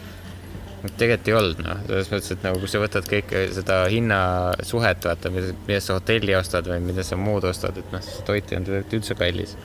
[1.00, 5.34] tegelikult ei olnud, noh, selles mõttes, et nagu kui sa võtad kõike seda hinnasuhet, vaata,
[5.34, 8.98] mida, mida sa hotelli ostad või mida sa muud ostad, et noh, toit ei olnud
[9.00, 9.58] üldse kallis.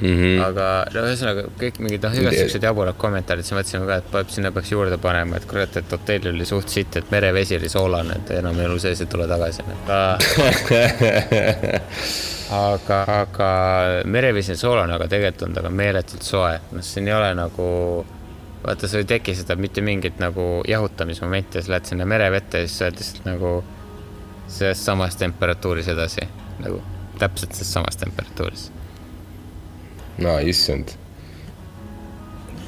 [0.00, 0.40] Mhm.
[0.42, 4.32] aga no ühesõnaga kõik mingid noh, igast siuksed jaburad kommentaarid, siis mõtlesime ka, et peab,
[4.34, 8.18] sinna peaks juurde panema, et kurat, et hotell oli suht sitt, et merevesi oli soolane,
[8.18, 9.62] et enam elu sees ei tule tagasi.
[9.86, 10.00] aga,
[12.64, 13.52] aga, aga
[14.10, 17.70] merevesi on soolane, aga tegelikult on ta ka meeletult soe, noh, siin ei ole nagu
[18.64, 22.68] vaata, sul ei teki seda mitte mingit nagu jahutamismomenti ja sa lähed sinna merevette ja
[22.68, 23.58] siis sa oled lihtsalt nagu
[24.48, 26.26] selles samas temperatuuris edasi,
[26.64, 26.82] nagu
[27.20, 28.72] täpselt selles samas temperatuuris
[30.18, 30.94] no issand.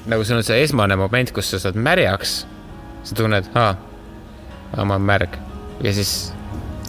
[0.07, 2.38] nagu sul on see esmane moment, kus sa saad märjaks,
[3.07, 3.74] sa tunned, aa,
[4.76, 5.38] ma olen märg
[5.84, 6.32] ja siis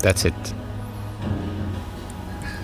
[0.04, 0.54] that's it.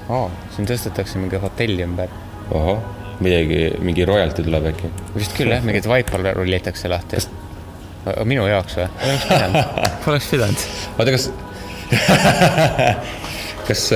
[0.10, 2.12] aa, siin tõstetakse mingi hotelli ümber.
[2.52, 2.82] ohoh,
[3.24, 4.92] midagi, mingi royalty tuleb äkki.
[5.16, 7.22] vist küll jah, mingit vaipa rullitakse lahti.
[8.26, 8.90] minu jaoks või?
[10.06, 10.68] Poleks pidanud,
[11.00, 11.30] oota, kas,
[13.70, 13.88] kas,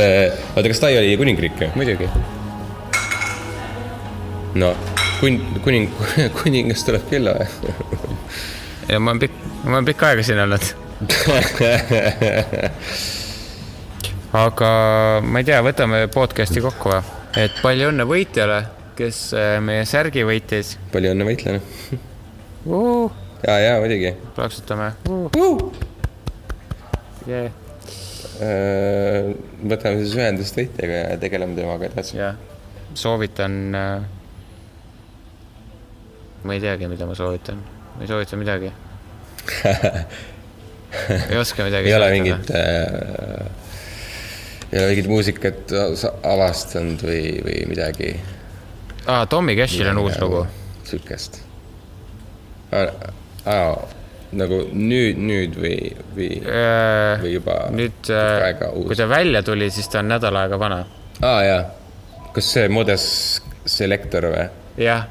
[0.55, 1.71] oota, kas Tai oli kuningriik või?
[1.75, 2.09] muidugi.
[4.57, 4.73] No
[5.19, 5.91] kun-, kuning,
[6.39, 7.47] kuningas tuleb külla või?
[8.91, 10.65] ja ma olen pikk, ma olen pikka aega siin olnud.
[14.43, 14.69] aga
[15.23, 17.01] ma ei tea, võtame podcast'i kokku või?
[17.37, 18.59] et palju õnne võitjale,
[18.97, 21.61] kes äh, meie särgi võitis palju õnne võitlejale.
[22.65, 23.11] uh,.
[23.45, 25.27] ja, ja muidugi plaksutame uh..
[27.27, 27.47] Yeah.
[28.41, 29.35] uh,.
[29.69, 32.13] võtame siis ühendust võitjaga ja tegeleme temaga edasi.
[32.97, 34.16] soovitan äh,.
[36.43, 37.61] Ma ei teagi, mida ma soovitan,
[37.95, 38.71] ma ei soovita midagi.
[41.29, 41.87] ei oska midagi.
[41.87, 43.45] ei ole mingit äh,,
[44.71, 45.73] ei ole mingit muusikat
[46.23, 48.13] avastanud või, või midagi.
[49.05, 50.45] aa, Tommy Cashil on uus lugu.
[50.87, 51.41] sihukest.
[54.37, 55.77] nagu nüüd, nüüd või,
[56.15, 56.31] või,
[57.23, 60.81] või juba nüüd, aega kui ta välja tuli, siis ta on nädal aega vana.
[61.23, 61.61] aa jaa,
[62.35, 63.05] kas see Modes
[63.67, 64.49] Selector või?
[64.83, 65.07] jah,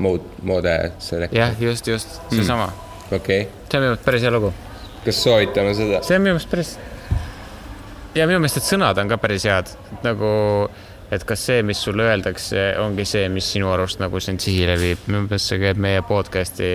[0.00, 3.16] Mode, Mode Selector, jah, just, just seesama mm..
[3.16, 3.66] okei okay..
[3.68, 4.52] see on minu meelest päris hea lugu.
[5.04, 6.00] kas soovitame seda?
[6.06, 6.70] see on minu meelest päris.
[8.16, 9.74] ja minu meelest, et sõnad on ka päris head,
[10.06, 10.32] nagu,
[11.12, 15.04] et kas see, mis sulle öeldakse, ongi see, mis sinu arust nagu sind sihile viib,
[15.10, 16.72] minu meelest see käib meie podcast'i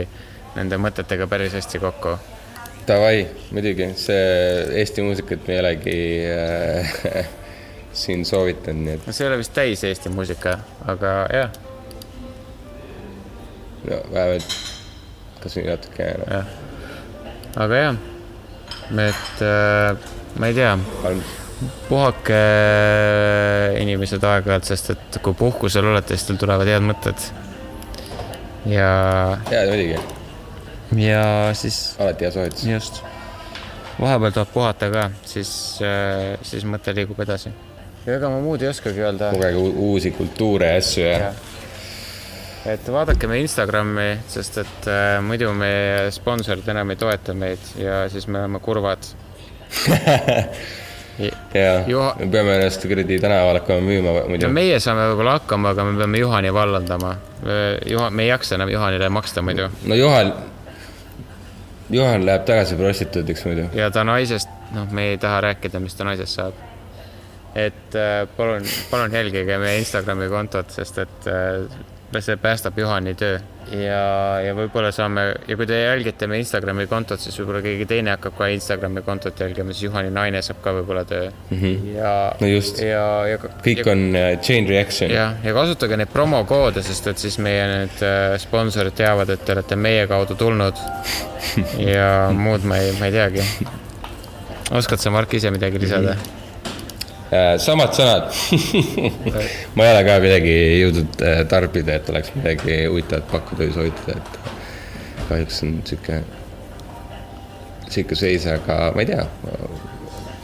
[0.56, 2.16] nende mõtetega päris hästi kokku.
[2.86, 4.26] Davai, muidugi, see
[4.78, 5.97] Eesti muusikat me ei olegi
[6.30, 7.32] äh,
[8.06, 11.58] siin soovitanud, nii et no see ei ole vist täis Eesti muusika, aga jah,
[13.89, 14.55] no vähemalt
[15.43, 16.43] kas või natuke no..
[17.66, 17.97] aga jah,
[19.05, 20.75] et äh, ma ei tea,
[21.89, 22.39] puhake
[23.82, 27.28] inimesed aeg-ajalt, sest et kui puhkusel olete, siis teil tulevad head mõtted.
[28.71, 28.89] ja,
[29.51, 29.99] jaa, muidugi,
[31.05, 31.24] ja
[31.57, 32.66] siis alati hea soovitus.
[32.70, 33.03] just,
[34.01, 35.51] vahepeal tuleb puhata ka, siis,
[36.41, 37.53] siis mõte liigub edasi.
[38.05, 39.32] ja ega ma muud ei oskagi öelda.
[39.37, 41.43] kogege u- uusi kultuure ja asju ja Jah.
[42.66, 48.05] Et vaadake meie Instagrami, sest et äh, muidu meie sponsorid enam ei toeta meid ja
[48.09, 49.05] siis me oleme kurvad.
[51.54, 55.86] ja Juha- me peame ennast kuradi tänaval hakkama müüma muidu meie saame võib-olla hakkama, aga
[55.87, 57.16] me peame Juhani vallandama.
[57.86, 60.33] Juhan, me ei jaksa enam Juhanile maksta muidu no Juhan,
[61.89, 63.67] Juhan läheb tagasi prostituudiks muidu.
[63.78, 66.63] ja ta naisest, noh, me ei taha rääkida, mis ta naisest saab.
[67.55, 71.62] et äh, palun, palun jälgige meie Instagrami kontot, sest et äh,
[72.20, 73.40] see päästab Juhani töö
[73.72, 74.02] ja,
[74.46, 78.38] ja võib-olla saame ja kui te jälgite meie Instagrami kontot, siis võib-olla keegi teine hakkab
[78.38, 81.58] ka Instagrami kontot jälgima, siis Juhani naine saab ka võib-olla töö mm.
[81.58, 81.90] -hmm.
[81.96, 82.82] ja No just.
[82.82, 85.12] ja, ja kõik on äh, chain reaction.
[85.12, 89.58] jah, ja kasutage neid promokoode, sest et siis meie need äh, sponsorid teavad, et te
[89.58, 90.80] olete meie kaudu tulnud.
[91.96, 93.44] ja muud ma ei, ma ei teagi.
[94.72, 96.18] oskad sa, Mark, ise midagi lisada?
[96.18, 96.45] Äh,
[97.62, 98.29] samad sõnad.
[99.75, 104.20] ma ei ole ka midagi jõudnud äh, tarbida, et oleks midagi huvitavat pakkuda või soovitada,
[104.20, 106.21] et kahjuks on sihuke,
[107.89, 109.28] sihuke seis, aga ma ei tea.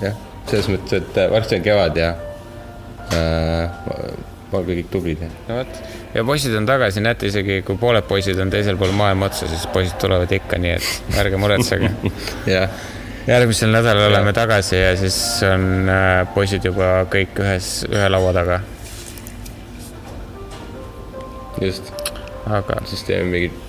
[0.02, 0.20] jah,
[0.50, 2.12] selles mõttes, et äh, varsti on kevad ja
[3.16, 3.82] äh,
[4.58, 5.78] olge kõik tublid ja no vot,
[6.16, 9.64] ja poisid on tagasi, näete isegi kui pooled poisid on teisel pool maailma otsa, siis
[9.72, 11.92] poisid tulevad ikka, nii et ärge muretsege.
[12.56, 12.74] jah,
[13.28, 15.18] järgmisel nädalal oleme tagasi ja siis
[15.54, 18.60] on äh, poisid juba kõik ühes, ühe laua taga,
[21.62, 21.92] just,
[22.50, 23.60] aga siis teeme mingit,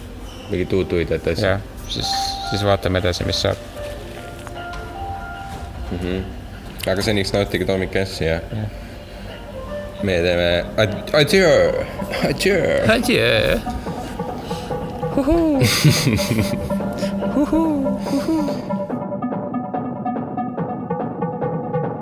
[0.50, 1.58] mingit uut huvitavat asja
[1.92, 2.08] siis,
[2.50, 3.56] siis vaatame edasi, mis saab.
[6.86, 8.40] aga seniks nautige Toomi Cassi ja
[10.02, 10.48] meie teeme
[10.82, 11.84] ad- adjöö,
[12.30, 12.84] adjöö.
[12.94, 13.58] adjöö.
[15.16, 15.62] Huhuu.
[17.34, 18.81] Huhuu, huhuu.